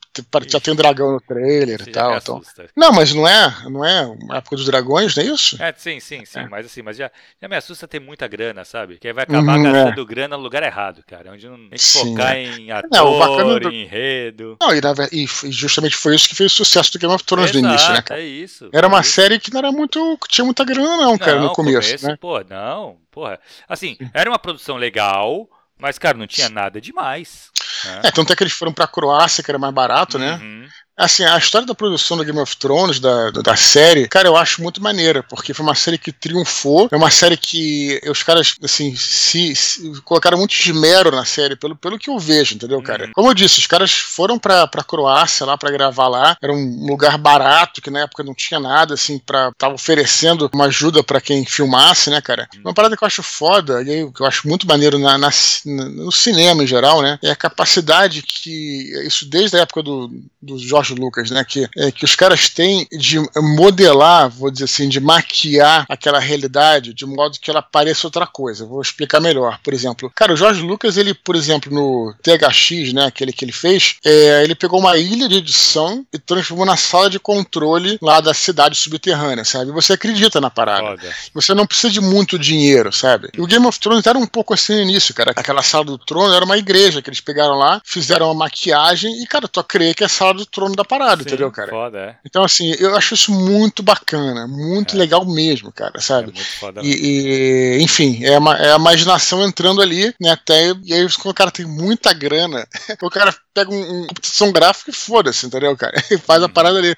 [0.48, 2.16] Já tem um dragão no trailer e tal.
[2.16, 2.42] Então.
[2.76, 5.62] Não, mas não é, não é a época dos dragões, não é isso?
[5.62, 6.40] É, sim, sim, sim.
[6.40, 6.48] É.
[6.48, 8.98] Mas assim, mas já, já me assusta ter muita grana, sabe?
[8.98, 10.04] Que aí vai acabar uhum, gastando é.
[10.04, 11.32] grana no lugar errado, cara.
[11.32, 12.42] Onde não tem que sim, focar é.
[12.42, 13.70] em ator, não, do...
[13.70, 14.56] em enredo.
[14.60, 17.50] Não, e, na, e, justamente foi isso que fez o sucesso do Game of Thrones
[17.50, 18.02] Exato, do início, né?
[18.02, 18.20] Cara?
[18.20, 18.68] É isso.
[18.72, 19.12] Era uma isso.
[19.12, 20.18] série que não era muito.
[20.28, 21.88] tinha muita grana, não, cara, não, no começo.
[21.88, 22.16] começo né?
[22.20, 23.38] Pô, não, porra.
[23.68, 25.48] Assim, era uma produção legal.
[25.80, 27.50] Mas, cara, não tinha nada demais.
[27.84, 28.00] Né?
[28.04, 30.34] É, tanto é que eles foram pra Croácia, que era mais barato, né?
[30.34, 30.60] uhum.
[30.60, 30.68] né?
[31.00, 34.62] Assim, a história da produção do Game of Thrones, da, da série, cara, eu acho
[34.62, 38.94] muito maneira, porque foi uma série que triunfou, é uma série que os caras, assim,
[38.94, 43.06] se, se colocaram muito esmero na série, pelo, pelo que eu vejo, entendeu, cara?
[43.06, 43.12] Uhum.
[43.14, 46.86] Como eu disse, os caras foram pra, pra Croácia lá para gravar lá, era um
[46.86, 49.52] lugar barato, que na época não tinha nada, assim, pra.
[49.56, 52.46] tava oferecendo uma ajuda para quem filmasse, né, cara?
[52.56, 52.60] Uhum.
[52.66, 55.30] Uma parada que eu acho foda, e aí, que eu acho muito maneiro na, na,
[55.64, 57.18] no cinema em geral, né?
[57.22, 58.92] É a capacidade que.
[59.06, 60.10] Isso desde a época do,
[60.42, 61.44] do George George Lucas, né?
[61.44, 63.18] Que, é, que os caras têm de
[63.56, 68.66] modelar, vou dizer assim, de maquiar aquela realidade de modo que ela pareça outra coisa.
[68.66, 69.58] Vou explicar melhor.
[69.62, 73.06] Por exemplo, cara, o George Lucas, ele, por exemplo, no THX, né?
[73.06, 77.10] Aquele que ele fez, é, ele pegou uma ilha de edição e transformou na sala
[77.10, 79.70] de controle lá da cidade subterrânea, sabe?
[79.72, 80.90] Você acredita na parada.
[80.90, 81.14] Foda.
[81.34, 83.30] Você não precisa de muito dinheiro, sabe?
[83.36, 85.32] E o Game of Thrones era um pouco assim no início, cara.
[85.36, 89.26] Aquela sala do trono era uma igreja que eles pegaram lá, fizeram uma maquiagem e,
[89.26, 91.70] cara, tu crê que é a sala do trono da parada, Sim, entendeu, cara?
[91.70, 92.16] Foda, é.
[92.24, 94.98] Então, assim, eu acho isso muito bacana, muito é.
[94.98, 96.30] legal mesmo, cara, sabe?
[96.30, 96.80] É muito foda.
[96.82, 100.30] E, e, enfim, é, uma, é a imaginação entrando ali, né?
[100.30, 102.66] Até, e aí, quando o cara tem muita grana,
[103.02, 105.90] o cara pega um, um computação gráfica e foda-se, entendeu, cara?
[106.10, 106.44] E faz hum.
[106.44, 106.52] a uhum.
[106.52, 106.94] parada ali.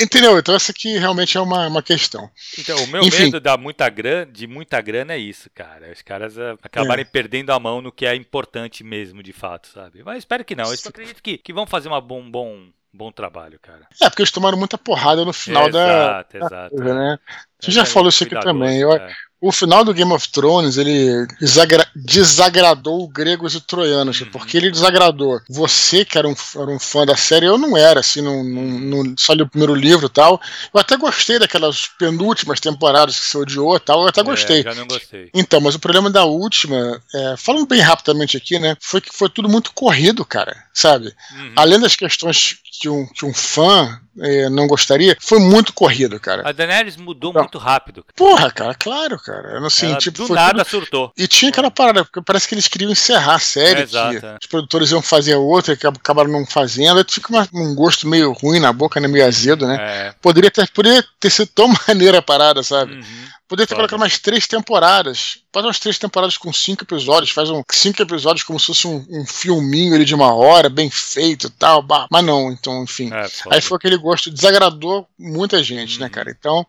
[0.00, 0.38] Entendeu?
[0.38, 2.30] Então, essa aqui realmente é uma, uma questão.
[2.58, 3.24] Então, o meu enfim.
[3.24, 5.90] medo da muita grana, de muita grana é isso, cara.
[5.92, 7.04] Os caras uh, acabarem é.
[7.04, 10.02] perdendo a mão no que é importante mesmo, de fato, sabe?
[10.04, 10.64] Mas espero que não.
[10.64, 13.88] Eu acredito que, que vão fazer uma bom, bom Bom trabalho, cara.
[14.00, 16.24] É, porque eles tomaram muita porrada no final da.
[16.30, 16.76] Exato, exato.
[16.76, 17.18] Né?
[17.58, 18.78] Você já falou isso aqui também.
[18.78, 19.12] Eu, é
[19.46, 24.30] o final do Game of Thrones ele desagra desagradou gregos e troianos, uhum.
[24.30, 28.00] porque ele desagradou você, que era um, era um fã da série, eu não era,
[28.00, 30.40] assim, não, não, só li o primeiro livro e tal.
[30.72, 34.62] Eu até gostei daquelas penúltimas temporadas que você odiou e tal, eu até é, gostei.
[34.62, 35.28] já não gostei.
[35.34, 39.28] Então, mas o problema da última, é, falando bem rapidamente aqui, né, foi que foi
[39.28, 41.14] tudo muito corrido, cara, sabe?
[41.36, 41.52] Uhum.
[41.54, 46.48] Além das questões que um, que um fã é, não gostaria, foi muito corrido, cara.
[46.48, 47.42] A Daenerys mudou não.
[47.42, 48.04] muito rápido.
[48.14, 49.66] Porra, cara, claro, cara.
[49.66, 50.70] Assim, Ela tipo, do nada tudo...
[50.70, 51.12] surtou.
[51.16, 54.38] E tinha aquela parada, porque parece que eles queriam encerrar a série, é, exato, é.
[54.40, 58.32] os produtores iam fazer outra, que acabaram não fazendo, aí fica uma, um gosto meio
[58.32, 59.76] ruim na boca, né, meio azedo, né?
[59.80, 60.14] É.
[60.20, 62.94] Poderia, ter, poderia ter sido tão maneira a parada, sabe?
[62.94, 63.34] Uhum.
[63.46, 65.38] Poderia ter colocado mais três temporadas.
[65.52, 67.30] Faz umas três temporadas com cinco episódios.
[67.30, 70.90] Faz um cinco episódios como se fosse um, um filminho ali de uma hora, bem
[70.90, 71.84] feito e tal.
[72.10, 73.12] Mas não, então, enfim.
[73.12, 76.10] É, aí foi aquele gosto, desagradou muita gente, né, uhum.
[76.10, 76.30] né, cara?
[76.30, 76.66] Então,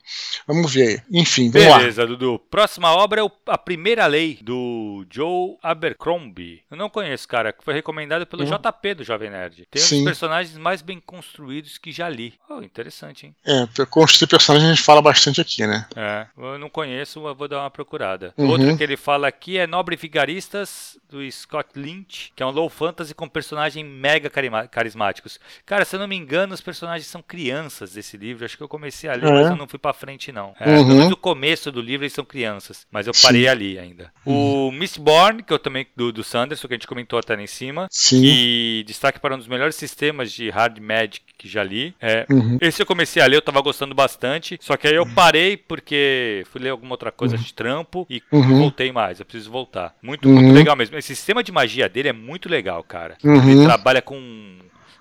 [0.47, 1.01] vamos ver aí.
[1.11, 1.77] Enfim, vamos Beleza, lá.
[1.77, 2.39] Beleza, Dudu.
[2.49, 6.63] Próxima obra é A Primeira Lei, do Joe Abercrombie.
[6.69, 8.49] Eu não conheço, cara, que foi recomendado pelo uhum.
[8.49, 9.67] JP do Jovem Nerd.
[9.69, 9.95] Tem Sim.
[9.95, 12.33] um dos personagens mais bem construídos que já li.
[12.49, 13.35] Oh, interessante, hein?
[13.45, 15.87] É, construir personagens a gente fala bastante aqui, né?
[15.95, 18.33] É, eu não conheço, mas vou dar uma procurada.
[18.37, 18.49] Uhum.
[18.49, 22.69] Outro que ele fala aqui é Nobre Vigaristas, do Scott Lynch, que é um low
[22.69, 24.29] fantasy com personagens mega
[24.69, 25.39] carismáticos.
[25.65, 28.45] Cara, se eu não me engano, os personagens são crianças desse livro.
[28.45, 29.31] Acho que eu comecei a ler, é.
[29.31, 30.53] mas eu não fui pra frente, não.
[30.59, 31.09] É, uhum.
[31.09, 33.47] No começo do livro eles são crianças, mas eu parei Sim.
[33.47, 34.11] ali ainda.
[34.25, 34.67] Uhum.
[34.67, 37.47] O Mistborn, que eu também, do, do Sanderson, que a gente comentou até lá em
[37.47, 37.87] cima.
[37.91, 38.21] Sim.
[38.23, 41.93] E destaque para um dos melhores sistemas de hard magic que já li.
[42.01, 42.57] É, uhum.
[42.61, 44.57] Esse eu comecei a ler, eu tava gostando bastante.
[44.61, 47.41] Só que aí eu parei porque fui ler alguma outra coisa uhum.
[47.41, 48.59] de trampo e uhum.
[48.59, 49.19] voltei mais.
[49.19, 49.95] Eu preciso voltar.
[50.01, 50.53] Muito, muito uhum.
[50.53, 50.97] legal mesmo.
[50.97, 53.17] Esse sistema de magia dele é muito legal, cara.
[53.23, 54.15] Ele trabalha com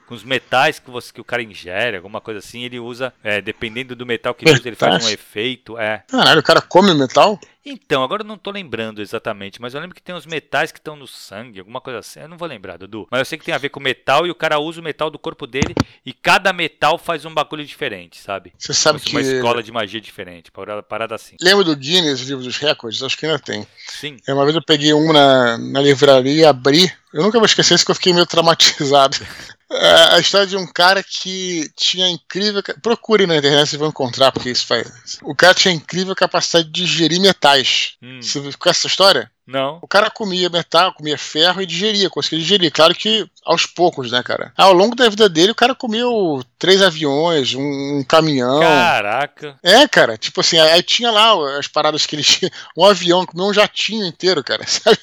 [0.07, 3.41] com os metais que, você, que o cara ingere, alguma coisa assim, ele usa, é,
[3.41, 5.79] dependendo do metal que ele usa, ele faz um efeito.
[5.79, 6.03] É.
[6.09, 7.39] Caralho, o cara come metal?
[7.65, 10.79] Então, agora eu não tô lembrando exatamente, mas eu lembro que tem uns metais que
[10.79, 12.21] estão no sangue, alguma coisa assim.
[12.21, 13.09] Eu não vou lembrar, Dudu.
[13.11, 15.11] Mas eu sei que tem a ver com metal e o cara usa o metal
[15.11, 15.75] do corpo dele
[16.05, 18.53] e cada metal faz um bagulho diferente, sabe?
[18.59, 19.13] Você sabe que.
[19.13, 20.51] Uma escola de magia diferente,
[20.89, 21.37] parada assim.
[21.41, 23.03] Lembra do Guinness, livro dos recordes?
[23.03, 23.67] Acho que ainda tem.
[23.87, 24.19] Sim.
[24.29, 26.93] É, uma vez eu peguei um na, na livraria e abri.
[27.15, 29.17] Eu nunca vou esquecer isso que eu fiquei meio traumatizado.
[29.77, 32.63] É a história de um cara que tinha incrível.
[32.83, 35.19] Procure na internet, vocês vão encontrar, porque isso faz.
[35.23, 37.54] O cara tinha incrível capacidade de digerir metais.
[38.03, 38.21] Hum.
[38.21, 39.31] Você conhece essa história?
[39.47, 39.79] Não.
[39.83, 42.73] O cara comia metal, comia ferro e digeria, conseguia digerir.
[42.73, 44.53] Claro que aos poucos, né, cara?
[44.57, 48.61] Ao longo da vida dele, o cara comeu três aviões, um, um caminhão.
[48.61, 49.59] Caraca.
[49.63, 50.17] É, cara.
[50.17, 52.51] Tipo assim, aí tinha lá as paradas que ele tinha.
[52.77, 54.65] Um avião, comeu um jatinho inteiro, cara.
[54.67, 54.99] Sabe?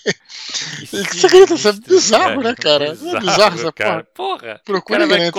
[0.81, 2.85] Isso é bizarro, né, cara?
[2.85, 4.03] É bizarro, é bizarro essa cara.
[4.03, 4.31] porra.
[4.31, 4.61] Porra.
[4.65, 5.31] Procura na internet.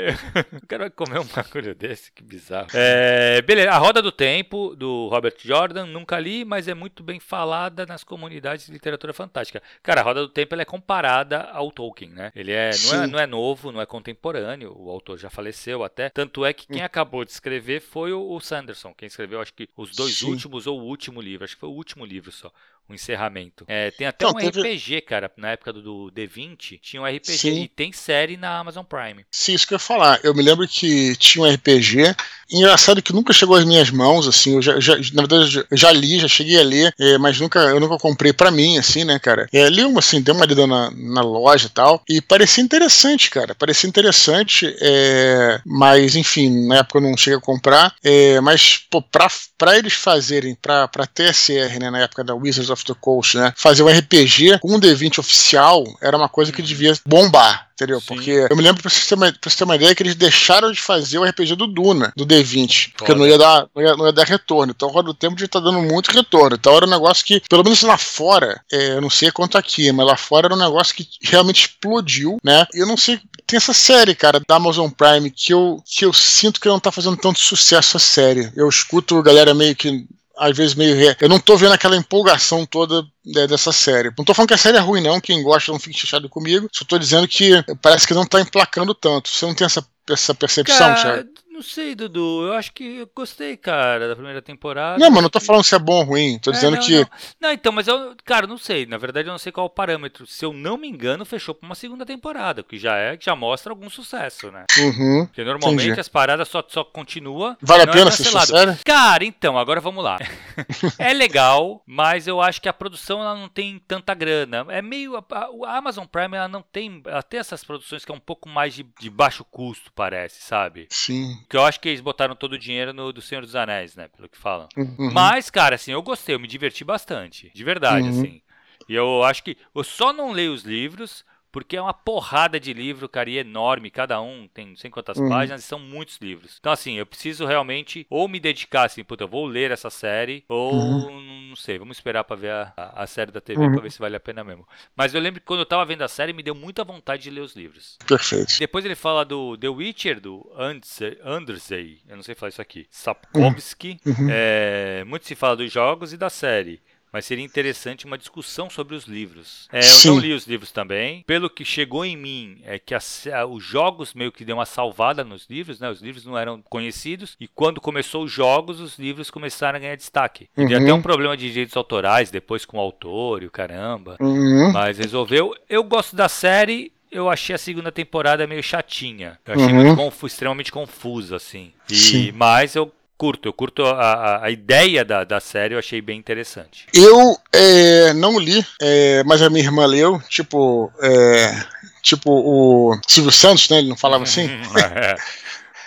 [0.00, 0.18] Comer...
[0.62, 2.68] o cara vai comer um bagulho desse, que bizarro.
[2.74, 7.18] É, beleza, A Roda do Tempo, do Robert Jordan, nunca li, mas é muito bem
[7.18, 9.62] falada nas comunidades de literatura fantástica.
[9.82, 12.32] Cara, a Roda do Tempo ela é comparada ao Tolkien, né?
[12.34, 16.10] Ele é não, é não, é novo, não é contemporâneo, o autor já faleceu até.
[16.10, 16.84] Tanto é que quem hum.
[16.84, 20.30] acabou de escrever foi o, o Sanderson, quem escreveu acho que os dois Sim.
[20.30, 22.52] últimos ou o último livro, acho que foi o último livro só
[22.90, 23.64] o encerramento.
[23.68, 24.60] É, tem até um teve...
[24.60, 27.62] RPG, cara, na época do, do D20, tinha um RPG Sim.
[27.62, 29.24] e tem série na Amazon Prime.
[29.30, 30.20] Sim, isso que eu ia falar.
[30.22, 32.14] Eu me lembro que tinha um RPG,
[32.50, 35.92] engraçado que nunca chegou às minhas mãos, assim, eu já, já na verdade eu já
[35.92, 39.18] li, já cheguei a ler, é, mas nunca, eu nunca comprei para mim, assim, né,
[39.18, 39.48] cara.
[39.52, 43.30] É, li uma, assim, dei uma lida na, na loja e tal, e parecia interessante,
[43.30, 48.78] cara, parecia interessante, é, mas enfim, na época eu não cheguei a comprar, é, mas,
[48.90, 52.84] pô, pra, pra eles fazerem, pra, pra TSR, né, na época da Wizards of of
[52.86, 53.52] the Coast, né?
[53.56, 58.00] Fazer um RPG com um D20 oficial era uma coisa que devia bombar entendeu?
[58.00, 58.06] Sim.
[58.06, 60.14] Porque eu me lembro, pra você, ter uma, pra você ter uma ideia, que eles
[60.14, 63.96] deixaram de fazer o RPG do Duna, do D20, porque não ia, dar, não ia,
[63.96, 64.72] não, ia, dar retorno.
[64.76, 66.56] Então, o Roda do Tempo já tá dando muito retorno.
[66.56, 69.90] Então, era um negócio que, pelo menos lá fora, é, eu não sei quanto aqui,
[69.92, 72.66] mas lá fora era um negócio que realmente explodiu, né?
[72.74, 76.12] E eu não sei, tem essa série, cara, da Amazon Prime, que eu, que eu
[76.12, 78.50] sinto que não tá fazendo tanto sucesso a série.
[78.54, 80.06] Eu escuto galera meio que
[80.40, 80.96] às vezes meio.
[80.96, 81.14] Re...
[81.20, 84.10] Eu não tô vendo aquela empolgação toda né, dessa série.
[84.16, 85.20] Não tô falando que a série é ruim, não.
[85.20, 86.66] Quem gosta não fique chateado comigo.
[86.72, 89.28] Só tô dizendo que parece que não tá emplacando tanto.
[89.28, 91.28] Você não tem essa, essa percepção, Cara, Thiago?
[91.60, 92.46] Não sei, Dudu.
[92.46, 94.98] Eu acho que eu gostei, cara, da primeira temporada.
[94.98, 96.38] Não, mas não tô falando se é bom ou ruim.
[96.38, 97.00] Tô é, dizendo não, que.
[97.00, 97.08] Não.
[97.38, 97.52] não.
[97.52, 98.86] então, mas eu, cara, não sei.
[98.86, 100.26] Na verdade, eu não sei qual o parâmetro.
[100.26, 103.36] Se eu não me engano, fechou pra uma segunda temporada, que já é, que já
[103.36, 104.64] mostra algum sucesso, né?
[104.78, 106.00] Uhum, Porque normalmente entendi.
[106.00, 107.58] as paradas só, só continua.
[107.60, 108.76] Vale a é pena é assistir a série?
[108.82, 110.18] Cara, então, agora vamos lá.
[110.98, 114.64] é legal, mas eu acho que a produção ela não tem tanta grana.
[114.70, 115.14] É meio.
[115.14, 115.24] A,
[115.66, 117.02] a Amazon Prime ela não tem.
[117.04, 120.86] Ela tem essas produções que é um pouco mais de, de baixo custo, parece, sabe?
[120.88, 121.38] Sim.
[121.50, 124.06] Que eu acho que eles botaram todo o dinheiro no do Senhor dos Anéis, né?
[124.06, 124.68] Pelo que falam.
[124.76, 125.10] Uhum.
[125.12, 127.50] Mas, cara, assim, eu gostei, eu me diverti bastante.
[127.52, 128.10] De verdade, uhum.
[128.10, 128.42] assim.
[128.88, 129.56] E eu acho que.
[129.74, 133.90] Eu só não leio os livros porque é uma porrada de livro, cara, e enorme,
[133.90, 135.28] cada um tem não sei quantas uhum.
[135.28, 136.56] páginas, e são muitos livros.
[136.58, 140.44] Então, assim, eu preciso realmente ou me dedicar, assim, puta, eu vou ler essa série,
[140.48, 141.48] ou uhum.
[141.48, 143.72] não sei, vamos esperar pra ver a, a, a série da TV uhum.
[143.72, 144.66] pra ver se vale a pena mesmo.
[144.94, 147.30] Mas eu lembro que quando eu tava vendo a série, me deu muita vontade de
[147.30, 147.98] ler os livros.
[148.06, 148.58] Perfeito.
[148.58, 153.98] Depois ele fala do The Witcher, do Andersey, eu não sei falar isso aqui, Sapkowski.
[154.06, 154.28] Uhum.
[154.30, 156.80] É, muito se fala dos jogos e da série
[157.12, 159.68] mas seria interessante uma discussão sobre os livros.
[159.72, 161.22] É, eu não li os livros também.
[161.26, 165.46] Pelo que chegou em mim, é que os jogos meio que deu uma salvada nos
[165.48, 165.90] livros, né?
[165.90, 167.36] Os livros não eram conhecidos.
[167.40, 170.48] E quando começou os jogos, os livros começaram a ganhar destaque.
[170.56, 170.66] Uhum.
[170.66, 174.16] Até um problema de direitos autorais depois com o autor e o caramba.
[174.20, 174.72] Uhum.
[174.72, 175.54] Mas resolveu.
[175.68, 179.36] Eu gosto da série eu achei a segunda temporada meio chatinha.
[179.44, 179.74] Eu achei uhum.
[179.74, 181.72] muito confuso, extremamente confusa, assim.
[181.90, 186.00] E, mas eu curto, eu curto a, a, a, ideia da, da série, eu achei
[186.00, 186.86] bem interessante.
[186.94, 191.66] Eu é, não li, é, mas a minha irmã leu, tipo, é,
[192.00, 193.76] tipo o Silvio Santos, né?
[193.76, 194.48] Ele não falava assim?
[194.96, 195.16] É.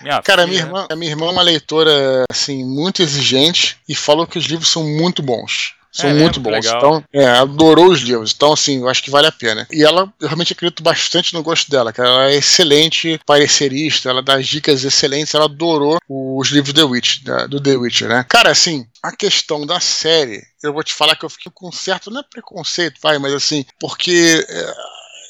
[0.02, 4.28] Minha Cara, minha irmã, a minha irmã é uma leitora assim muito exigente e falou
[4.28, 5.76] que os livros são muito bons.
[5.94, 6.52] São é, muito bons.
[6.52, 6.78] Legal.
[6.78, 8.34] Então, é, adorou os livros.
[8.36, 9.68] Então, assim, eu acho que vale a pena.
[9.72, 12.10] E ela, eu realmente acredito bastante no gosto dela, cara.
[12.10, 15.36] Ela é excelente parecerista, ela dá dicas excelentes.
[15.36, 18.26] Ela adorou os livros The Witch, da, do The Witcher, né?
[18.28, 22.10] Cara, assim, a questão da série, eu vou te falar que eu fiquei com certo,
[22.10, 24.44] não é preconceito, vai, mas assim, porque.
[24.50, 24.74] É,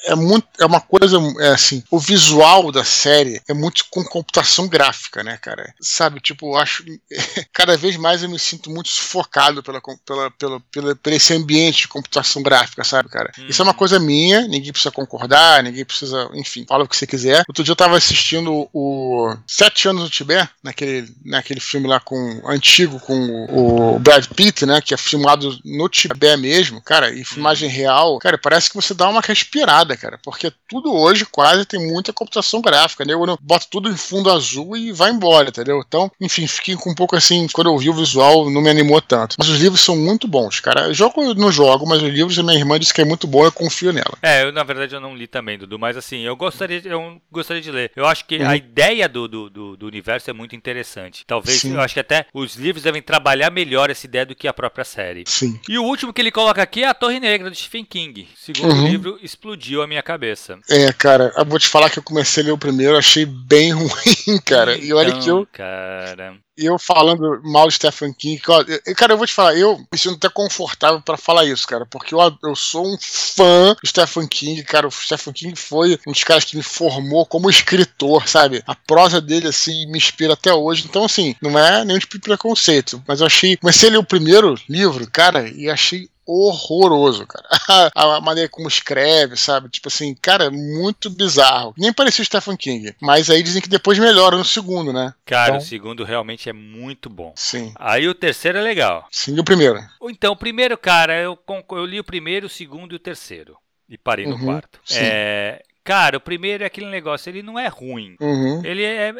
[0.06, 4.68] é muito é uma coisa é assim o visual da série é muito com computação
[4.68, 6.84] gráfica né cara sabe tipo acho
[7.54, 11.84] cada vez mais eu me sinto muito sufocado pela pela pela, pela por esse ambiente
[11.84, 13.78] de computação gráfica sabe cara isso é uma uhum.
[13.78, 17.72] coisa minha ninguém precisa concordar ninguém precisa enfim fala o que você quiser outro dia
[17.72, 23.16] eu tava assistindo o Sete anos no Tibete naquele naquele filme lá com antigo com
[23.50, 27.72] o, o Brad Pitt né que é filmado no Tibete mesmo cara e filmagem hum.
[27.72, 31.80] real cara parece que você dá uma respirada nada, cara, porque tudo hoje quase tem
[31.88, 33.14] muita computação gráfica, né?
[33.14, 35.82] Eu boto tudo em fundo azul e vai embora, entendeu?
[35.86, 39.02] Então, enfim, fiquei com um pouco assim, quando eu vi o visual, não me animou
[39.02, 39.36] tanto.
[39.38, 40.88] Mas os livros são muito bons, cara.
[40.88, 43.46] Eu jogo no jogo, mas os livros a minha irmã disse que é muito bom,
[43.46, 44.18] eu confio nela.
[44.22, 47.62] É, eu na verdade eu não li também, Dudu, mas assim, eu gostaria, eu gostaria
[47.62, 47.92] de ler.
[47.96, 48.50] Eu acho que uhum.
[48.50, 51.24] a ideia do, do, do, do, universo é muito interessante.
[51.26, 51.74] Talvez, Sim.
[51.74, 54.84] eu acho que até os livros devem trabalhar melhor essa ideia do que a própria
[54.84, 55.24] série.
[55.28, 55.60] Sim.
[55.70, 58.28] E o último que ele coloca aqui é a Torre Negra de Stephen King.
[58.36, 58.88] Segundo uhum.
[58.88, 60.60] livro, explodiu a minha cabeça.
[60.70, 63.72] É, cara, eu vou te falar que eu comecei a ler o primeiro, achei bem
[63.74, 64.76] ruim, cara.
[64.76, 65.42] Então, e olha que eu.
[65.42, 66.38] Então, cara.
[66.56, 70.30] Eu falando mal de Stephen King, cara, eu vou te falar, eu me sinto até
[70.30, 74.88] confortável para falar isso, cara, porque eu, eu sou um fã do Stephen King, cara.
[74.88, 78.62] O Stephen King foi um dos caras que me formou como escritor, sabe?
[78.68, 80.86] A prosa dele, assim, me inspira até hoje.
[80.88, 83.58] Então, assim, não é nenhum tipo de preconceito, mas eu achei.
[83.58, 87.48] Comecei a ler o primeiro livro, cara, e achei horroroso, cara.
[87.96, 89.70] A, maneira como escreve, sabe?
[89.70, 91.74] Tipo assim, cara, muito bizarro.
[91.78, 92.96] Nem parecia o Stephen King.
[93.02, 95.14] Mas aí dizem que depois melhora no segundo, né?
[95.26, 95.58] Cara, então...
[95.58, 97.34] o segundo realmente é muito bom.
[97.36, 97.74] Sim.
[97.76, 99.08] Aí o terceiro é legal.
[99.12, 99.80] Sim, e o primeiro?
[100.04, 101.38] Então, o primeiro, cara, eu,
[101.72, 103.58] eu li o primeiro, o segundo e o terceiro.
[103.90, 104.80] E parei no uhum, quarto.
[104.92, 108.16] É, cara, o primeiro é aquele negócio, ele não é ruim.
[108.20, 108.62] Uhum.
[108.64, 109.14] Ele é,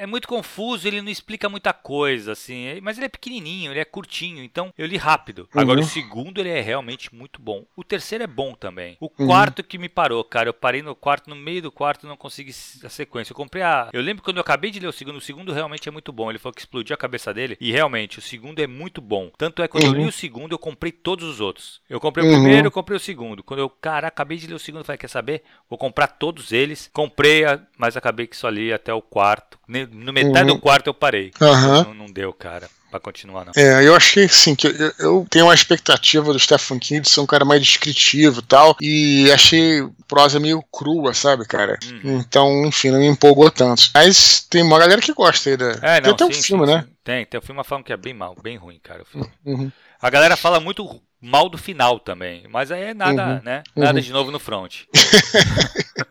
[0.00, 2.80] é é muito confuso, ele não explica muita coisa, assim.
[2.80, 5.46] Mas ele é pequenininho, ele é curtinho, então eu li rápido.
[5.54, 5.60] Uhum.
[5.60, 7.66] Agora, o segundo, ele é realmente muito bom.
[7.76, 8.96] O terceiro é bom também.
[8.98, 9.26] O uhum.
[9.26, 10.48] quarto que me parou, cara.
[10.48, 12.50] Eu parei no quarto, no meio do quarto, não consegui
[12.82, 13.32] a sequência.
[13.32, 13.90] Eu comprei a.
[13.92, 16.30] Eu lembro quando eu acabei de ler o segundo, o segundo realmente é muito bom.
[16.30, 17.58] Ele falou que explodiu a cabeça dele.
[17.60, 19.30] E realmente, o segundo é muito bom.
[19.36, 19.90] Tanto é que quando uhum.
[19.90, 20.08] eu li uhum.
[20.08, 21.82] o segundo, eu comprei todos os outros.
[21.90, 22.40] Eu comprei o uhum.
[22.40, 23.42] primeiro, eu comprei o segundo.
[23.42, 25.42] Quando eu, cara, acabei de ler o segundo, eu falei, quer saber?
[25.68, 26.88] Vou comprar todos eles.
[26.92, 27.42] Comprei,
[27.76, 29.59] mas acabei que só li até o quarto
[29.92, 30.56] no metade uhum.
[30.56, 31.30] do quarto eu parei.
[31.40, 31.84] Uhum.
[31.84, 32.68] Não, não, deu, cara.
[32.90, 33.52] Pra continuar, não.
[33.56, 37.20] É, eu achei assim, que eu, eu, tenho uma expectativa do Stephen King de ser
[37.20, 41.78] um cara mais descritivo e tal, e achei prosa meio crua, sabe, cara?
[41.84, 42.18] Uhum.
[42.18, 43.88] Então, enfim, não me empolgou tanto.
[43.94, 45.70] Mas tem uma galera que gosta aí da.
[45.82, 46.82] É, não, tem até um filme, sim, né?
[46.82, 46.88] Sim.
[47.04, 49.02] Tem, tem um filme falando que é bem mal, bem ruim, cara.
[49.02, 49.30] O filme.
[49.46, 49.70] Uhum.
[50.02, 53.40] A galera fala muito mal do final também, mas aí é nada, uhum.
[53.44, 53.62] né?
[53.76, 54.82] Nada de novo no front.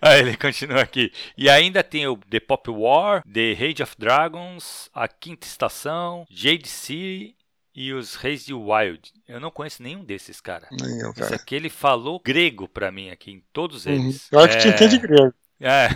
[0.00, 1.12] Aí ele continua aqui.
[1.36, 6.68] E ainda tem o The Pop War, The Rage of Dragons, A Quinta Estação, Jade
[6.68, 7.36] City
[7.74, 9.12] e os Reis de Wild.
[9.28, 10.68] Eu não conheço nenhum desses, cara.
[10.72, 11.26] Eu, cara.
[11.26, 13.92] Isso aqui ele falou grego pra mim aqui, em todos uhum.
[13.92, 14.30] eles.
[14.32, 14.38] Uhum.
[14.38, 14.56] Eu acho é...
[14.56, 15.34] que tu entende grego.
[15.60, 15.88] É.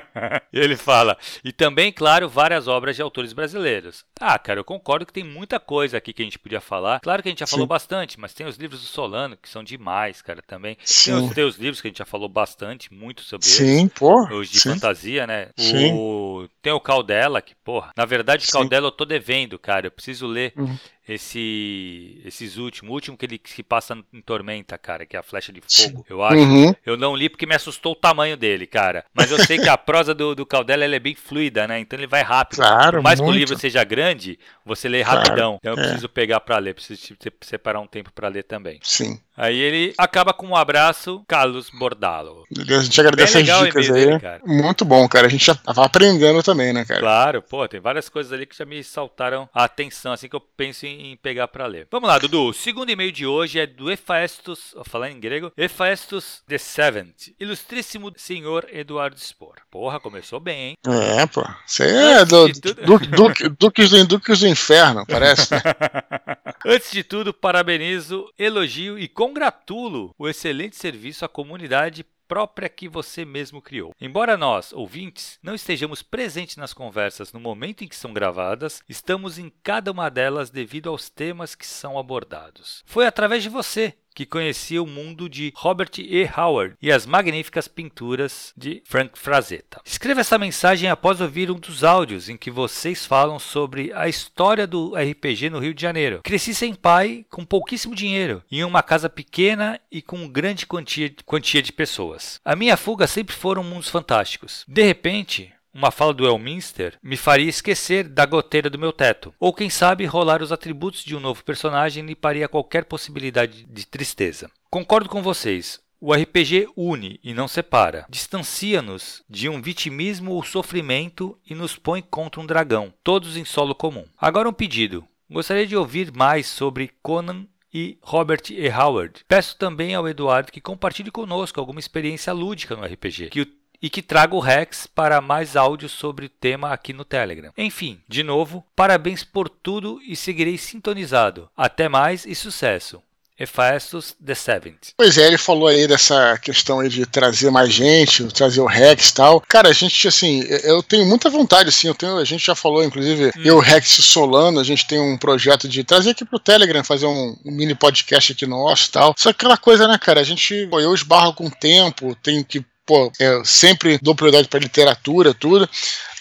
[0.52, 1.16] ele fala.
[1.44, 4.04] E também, claro, várias obras de autores brasileiros.
[4.20, 7.00] Ah, cara, eu concordo que tem muita coisa aqui que a gente podia falar.
[7.00, 7.52] Claro que a gente já Sim.
[7.52, 10.76] falou bastante, mas tem os livros do Solano, que são demais, cara, também.
[10.84, 11.12] Sim.
[11.12, 13.92] Tem os teus livros que a gente já falou bastante, muito sobre Sim, eles.
[13.92, 14.22] pô.
[14.28, 14.74] Os de Sim.
[14.74, 15.48] fantasia, né?
[15.56, 15.92] Sim.
[15.92, 16.48] O...
[16.62, 18.52] Tem o Caldela, que, porra, na verdade, Sim.
[18.52, 19.86] Caldela eu tô devendo, cara.
[19.86, 20.52] Eu preciso ler.
[20.56, 20.78] Uhum.
[21.08, 25.22] Esse esses últimos, o último que ele se passa em Tormenta, cara, que é a
[25.22, 26.36] flecha de fogo, eu acho.
[26.36, 26.74] Uhum.
[26.84, 29.04] Eu não li porque me assustou o tamanho dele, cara.
[29.14, 31.78] Mas eu sei que a prosa do, do Caldela é bem fluida, né?
[31.80, 32.58] Então ele vai rápido.
[32.58, 33.32] Claro, Por mais muito.
[33.32, 35.56] que o livro seja grande, você lê claro, rapidão.
[35.60, 35.82] Então eu é.
[35.82, 38.78] preciso pegar para ler, preciso separar um tempo para ler também.
[38.82, 39.20] Sim.
[39.38, 42.44] Aí ele acaba com um abraço, Carlos Bordalo.
[42.58, 44.06] A gente agradece as dicas aí.
[44.06, 45.28] Dele, Muito bom, cara.
[45.28, 47.00] A gente já tava aprendendo também, né, cara?
[47.00, 50.40] Claro, pô, tem várias coisas ali que já me saltaram a atenção, assim que eu
[50.40, 51.86] penso em pegar para ler.
[51.90, 52.48] Vamos lá, Dudu.
[52.48, 57.28] O segundo e-mail de hoje é do Efaestus, vou falar em grego, Efaestus the Seventh,
[57.38, 59.54] ilustríssimo senhor Eduardo Spor.
[59.70, 60.74] Porra, começou bem, hein?
[60.86, 61.46] É, pô.
[61.64, 62.74] Você é do, tudo...
[62.74, 65.54] du, du, duques, do, duques do inferno, parece.
[65.54, 65.60] Né?
[66.66, 73.24] Antes de tudo, parabenizo, elogio e congratulo o excelente serviço à comunidade própria que você
[73.24, 73.94] mesmo criou.
[74.00, 79.38] Embora nós, ouvintes, não estejamos presentes nas conversas no momento em que são gravadas, estamos
[79.38, 82.82] em cada uma delas devido aos temas que são abordados.
[82.86, 86.28] Foi através de você que conhecia o mundo de Robert E.
[86.36, 89.80] Howard e as magníficas pinturas de Frank Frazetta.
[89.84, 94.66] Escreva essa mensagem após ouvir um dos áudios em que vocês falam sobre a história
[94.66, 96.20] do RPG no Rio de Janeiro.
[96.24, 101.62] Cresci sem pai, com pouquíssimo dinheiro, em uma casa pequena e com grande quantia, quantia
[101.62, 102.40] de pessoas.
[102.44, 104.64] A minha fuga sempre foram mundos fantásticos.
[104.66, 109.32] De repente, uma fala do Elminster me faria esquecer da goteira do meu teto.
[109.38, 114.50] Ou quem sabe rolar os atributos de um novo personagem limparia qualquer possibilidade de tristeza.
[114.68, 115.80] Concordo com vocês.
[116.00, 118.06] O RPG une e não separa.
[118.08, 123.74] Distancia-nos de um vitimismo ou sofrimento e nos põe contra um dragão, todos em solo
[123.74, 124.04] comum.
[124.16, 125.04] Agora um pedido.
[125.30, 128.68] Gostaria de ouvir mais sobre Conan e Robert E.
[128.68, 129.24] Howard.
[129.28, 133.40] Peço também ao Eduardo que compartilhe conosco alguma experiência lúdica no RPG, que
[133.80, 137.52] e que traga o Rex para mais áudios sobre o tema aqui no Telegram.
[137.56, 141.48] Enfim, de novo, parabéns por tudo e seguirei sintonizado.
[141.56, 143.02] Até mais e sucesso.
[143.38, 144.88] Hephaestus the Seventh.
[144.96, 149.10] Pois é, ele falou aí dessa questão aí de trazer mais gente, trazer o Rex
[149.10, 149.40] e tal.
[149.42, 152.82] Cara, a gente, assim, eu tenho muita vontade, assim, eu tenho, a gente já falou,
[152.82, 153.42] inclusive, hum.
[153.44, 157.36] eu, Rex Solano, a gente tem um projeto de trazer aqui pro Telegram, fazer um,
[157.44, 159.14] um mini podcast aqui nosso e tal.
[159.16, 163.12] Só aquela coisa, né, cara, a gente, eu esbarro com o tempo, tenho que pô,
[163.20, 165.68] eu sempre dou prioridade para literatura, tudo.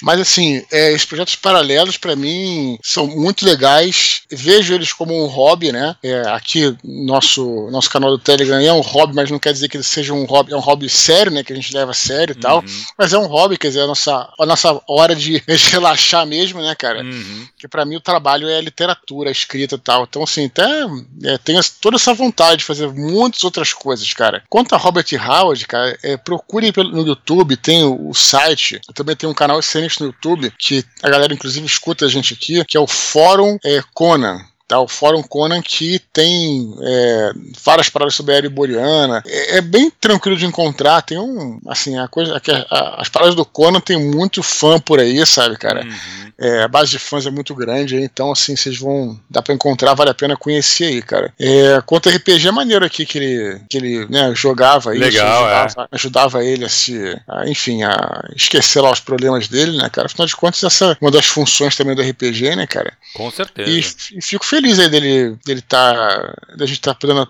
[0.01, 4.21] Mas assim, é, esses projetos paralelos para mim são muito legais.
[4.31, 5.95] Vejo eles como um hobby, né?
[6.03, 9.77] É, aqui nosso nosso canal do Telegram é um hobby, mas não quer dizer que
[9.77, 11.43] ele seja um hobby, é um hobby sério, né?
[11.43, 12.59] Que a gente leva a sério e tal.
[12.59, 12.85] Uhum.
[12.97, 16.61] Mas é um hobby, quer dizer, a nossa, a nossa hora de, de relaxar mesmo,
[16.61, 17.03] né, cara?
[17.03, 17.47] Uhum.
[17.57, 20.03] Que para mim o trabalho é a literatura, a escrita e tal.
[20.03, 20.85] Então, assim, até
[21.23, 24.43] é, tenho toda essa vontade de fazer muitas outras coisas, cara.
[24.49, 29.29] Quanto a Robert Howard, cara, é, procure no YouTube, tem o, o site, também tem
[29.29, 32.79] um canal excelente no YouTube, que a galera inclusive escuta a gente aqui, que é
[32.79, 34.43] o Fórum é, Conan.
[34.67, 37.31] Tá, o Fórum Conan que tem é,
[37.63, 39.23] várias paradas sobre a iboriana.
[39.25, 41.01] É, é, bem tranquilo de encontrar.
[41.03, 41.57] Tem um.
[41.67, 42.35] Assim, a coisa.
[42.35, 45.85] A, a, as paradas do Conan tem muito fã por aí, sabe, cara?
[45.85, 46.27] Uhum.
[46.39, 49.17] É, a base de fãs é muito grande, então, assim, vocês vão.
[49.29, 51.33] Dá pra encontrar, vale a pena conhecer aí, cara.
[51.39, 55.63] É, quanto RPG é maneiro aqui que ele, que ele né, jogava isso, Legal, é.
[55.63, 57.17] ajudava, ajudava, ele a se.
[57.25, 60.07] A, enfim, a esquecer lá os problemas dele, né, cara?
[60.07, 62.93] Afinal de contas, essa é uma das funções também do RPG, né, cara?
[63.13, 63.69] Com certeza.
[63.71, 66.33] E, e fico feliz feliz aí dele, dele tá.
[66.55, 67.27] Da gente tá podendo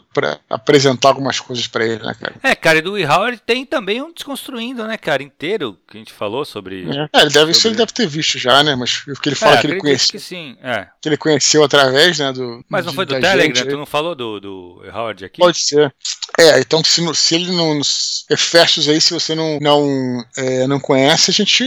[0.50, 2.36] apresentar algumas coisas para ele, né, cara?
[2.42, 6.14] É, cara, e do Howard tem também um Desconstruindo, né, cara, inteiro, que a gente
[6.14, 6.88] falou sobre.
[6.90, 8.76] É, é ele deve, isso ele deve ter visto já, né?
[8.76, 10.12] Mas o que ele fala é, que ele conheceu.
[10.12, 10.88] Que sim, é.
[11.02, 12.64] Que ele conheceu através, né, do.
[12.70, 15.40] Mas não foi do Telegram, tu não falou do, do Howard aqui?
[15.40, 15.94] Pode ser.
[16.40, 17.76] É, então se, se ele não.
[17.78, 21.64] Nos Efestos aí, se você não, não, é, não conhece, a gente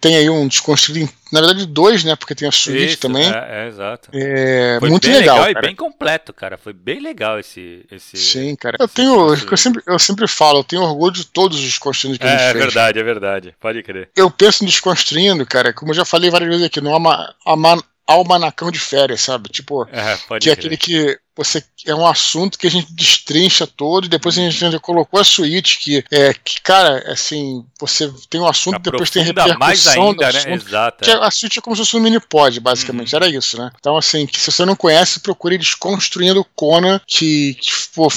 [0.00, 2.14] tem aí um Desconstruindo na verdade, dois, né?
[2.16, 3.24] Porque tem a suíte Isso, também.
[3.24, 4.10] É, é exato.
[4.12, 5.44] É Foi muito legal.
[5.44, 6.56] legal e bem completo, cara.
[6.56, 7.84] Foi bem legal esse.
[7.90, 8.76] esse Sim, cara.
[8.78, 9.34] Eu tenho.
[9.34, 12.32] Eu sempre, eu sempre falo, eu tenho orgulho de todos os desconstruindo que é, a
[12.32, 12.56] gente é, fez.
[12.56, 13.54] É verdade, é verdade.
[13.60, 14.10] Pode crer.
[14.14, 17.82] Eu penso em desconstruindo, cara, como eu já falei várias vezes aqui, no ama, ama,
[18.06, 19.48] almanacão de férias, sabe?
[19.48, 24.06] Tipo, é, que é aquele que você é um assunto que a gente destrincha todo
[24.06, 28.40] e depois a gente já colocou a suíte que é que cara assim você tem
[28.40, 30.38] um assunto Aprofunda depois tem repercussão mais ainda, né?
[30.38, 31.04] assunto, Exato.
[31.04, 31.14] Que é.
[31.14, 33.22] a suíte é como se fosse um mini pod basicamente uhum.
[33.22, 38.08] era isso né então assim se você não conhece procure desconstruindo Conan que, que pô,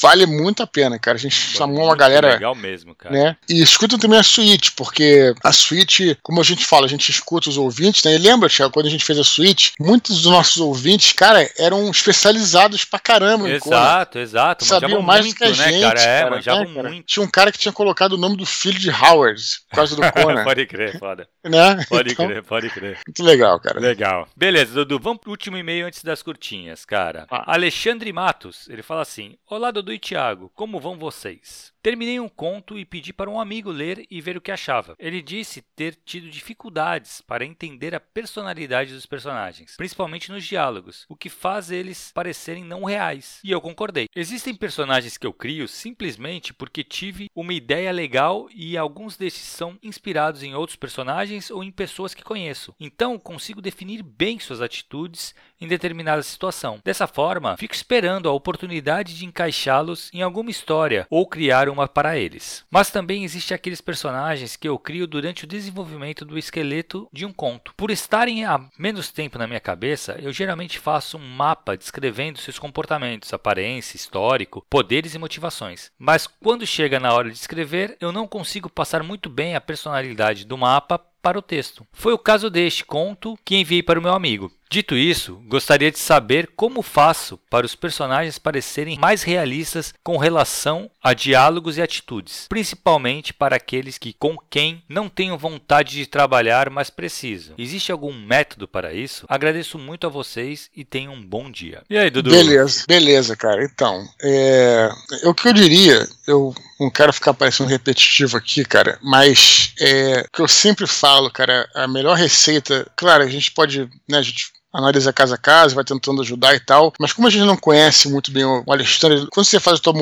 [0.00, 1.16] vale muito a pena, cara.
[1.16, 2.34] A gente Bom, chamou uma galera.
[2.34, 3.14] Legal mesmo, cara.
[3.14, 3.36] Né?
[3.48, 7.48] E escuta também a suíte, porque a suíte, como a gente fala, a gente escuta
[7.48, 8.14] os ouvintes, né?
[8.14, 11.90] E lembra, Thiago, quando a gente fez a suíte, muitos dos nossos ouvintes, cara, eram
[11.90, 13.48] especializados pra caramba.
[13.48, 14.64] Exato, exato.
[14.64, 15.82] Sabiam mais muito, do que a né, gente.
[15.82, 16.00] Cara?
[16.00, 17.06] É, cara, manjavam né, muito.
[17.06, 20.02] Tinha um cara que tinha colocado o nome do filho de Howard por causa do
[20.12, 20.44] Conan.
[20.44, 21.28] pode crer, foda.
[21.44, 21.84] Né?
[21.88, 22.98] Pode então, crer, pode crer.
[23.06, 23.80] Muito legal, cara.
[23.80, 24.28] Legal.
[24.36, 27.26] Beleza, Dudu, vamos pro último e-mail antes das curtinhas, cara.
[27.30, 27.54] Ah.
[27.54, 31.72] Alexandre Matos, ele fala assim: Olá, Dudu e Thiago, como vão vocês?
[31.86, 34.96] Terminei um conto e pedi para um amigo ler e ver o que achava.
[34.98, 41.14] Ele disse ter tido dificuldades para entender a personalidade dos personagens, principalmente nos diálogos, o
[41.14, 43.38] que faz eles parecerem não reais.
[43.44, 44.08] E eu concordei.
[44.16, 49.78] Existem personagens que eu crio simplesmente porque tive uma ideia legal e alguns desses são
[49.80, 52.74] inspirados em outros personagens ou em pessoas que conheço.
[52.80, 56.80] Então consigo definir bem suas atitudes em determinada situação.
[56.84, 62.64] Dessa forma, fico esperando a oportunidade de encaixá-los em alguma história ou criar para eles.
[62.70, 67.32] Mas também existe aqueles personagens que eu crio durante o desenvolvimento do esqueleto de um
[67.32, 67.74] conto.
[67.76, 72.58] Por estarem há menos tempo na minha cabeça, eu geralmente faço um mapa descrevendo seus
[72.58, 75.90] comportamentos, aparência, histórico, poderes e motivações.
[75.98, 80.44] Mas quando chega na hora de escrever, eu não consigo passar muito bem a personalidade
[80.44, 81.84] do mapa para o texto.
[81.92, 84.52] Foi o caso deste conto que enviei para o meu amigo.
[84.68, 90.90] Dito isso, gostaria de saber como faço para os personagens parecerem mais realistas com relação
[91.02, 96.68] a diálogos e atitudes, principalmente para aqueles que com quem não tenho vontade de trabalhar,
[96.68, 97.54] mas precisam.
[97.56, 99.24] Existe algum método para isso?
[99.28, 101.82] Agradeço muito a vocês e tenham um bom dia.
[101.88, 102.30] E aí, Dudu?
[102.30, 103.64] Beleza, beleza, cara.
[103.64, 104.90] Então, é...
[105.24, 110.36] o que eu diria, eu não quero ficar parecendo repetitivo aqui, cara, mas é o
[110.36, 114.55] que eu sempre falo, cara, a melhor receita, claro, a gente pode, né, a gente
[114.76, 116.92] analisa casa a casa, vai tentando ajudar e tal.
[117.00, 119.94] Mas como a gente não conhece muito bem o Alexandre, quando você faz a tua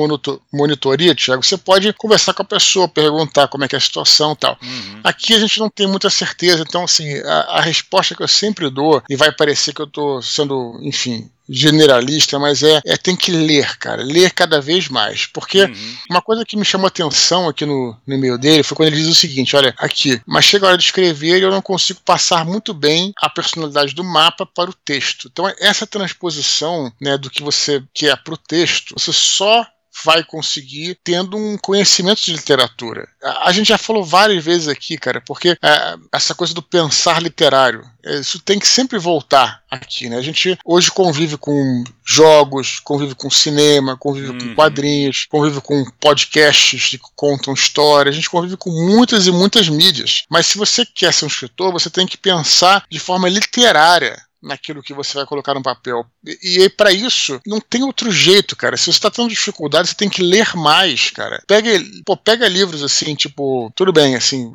[0.51, 4.33] monitoria, Thiago, você pode conversar com a pessoa, perguntar como é que é a situação
[4.33, 4.57] e tal.
[4.61, 4.99] Uhum.
[5.03, 8.69] Aqui a gente não tem muita certeza, então assim, a, a resposta que eu sempre
[8.69, 13.31] dou, e vai parecer que eu tô sendo, enfim, generalista, mas é, é tem que
[13.31, 15.25] ler, cara, ler cada vez mais.
[15.25, 15.95] Porque uhum.
[16.09, 19.07] uma coisa que me chamou atenção aqui no, no e-mail dele foi quando ele diz
[19.07, 22.45] o seguinte: olha, aqui, mas chega a hora de escrever e eu não consigo passar
[22.45, 25.29] muito bem a personalidade do mapa para o texto.
[25.31, 29.65] Então, essa transposição né, do que você quer para o texto, você só
[30.03, 33.07] vai conseguir tendo um conhecimento de literatura.
[33.21, 37.83] A, gente já falou várias vezes aqui, cara, porque é, essa coisa do pensar literário,
[38.03, 40.17] é, isso tem que sempre voltar aqui, né?
[40.17, 44.37] A gente hoje convive com jogos, convive com cinema, convive uhum.
[44.39, 49.69] com quadrinhos, convive com podcasts que contam histórias, a gente convive com muitas e muitas
[49.69, 50.23] mídias.
[50.29, 54.83] Mas se você quer ser um escritor, você tem que pensar de forma literária naquilo
[54.83, 56.05] que você vai colocar no papel.
[56.25, 58.77] E, e para isso, não tem outro jeito, cara.
[58.77, 61.43] Se você tá tendo dificuldade, você tem que ler mais, cara.
[61.47, 61.71] Pega,
[62.05, 64.51] pô, pega livros assim, tipo, tudo bem, assim,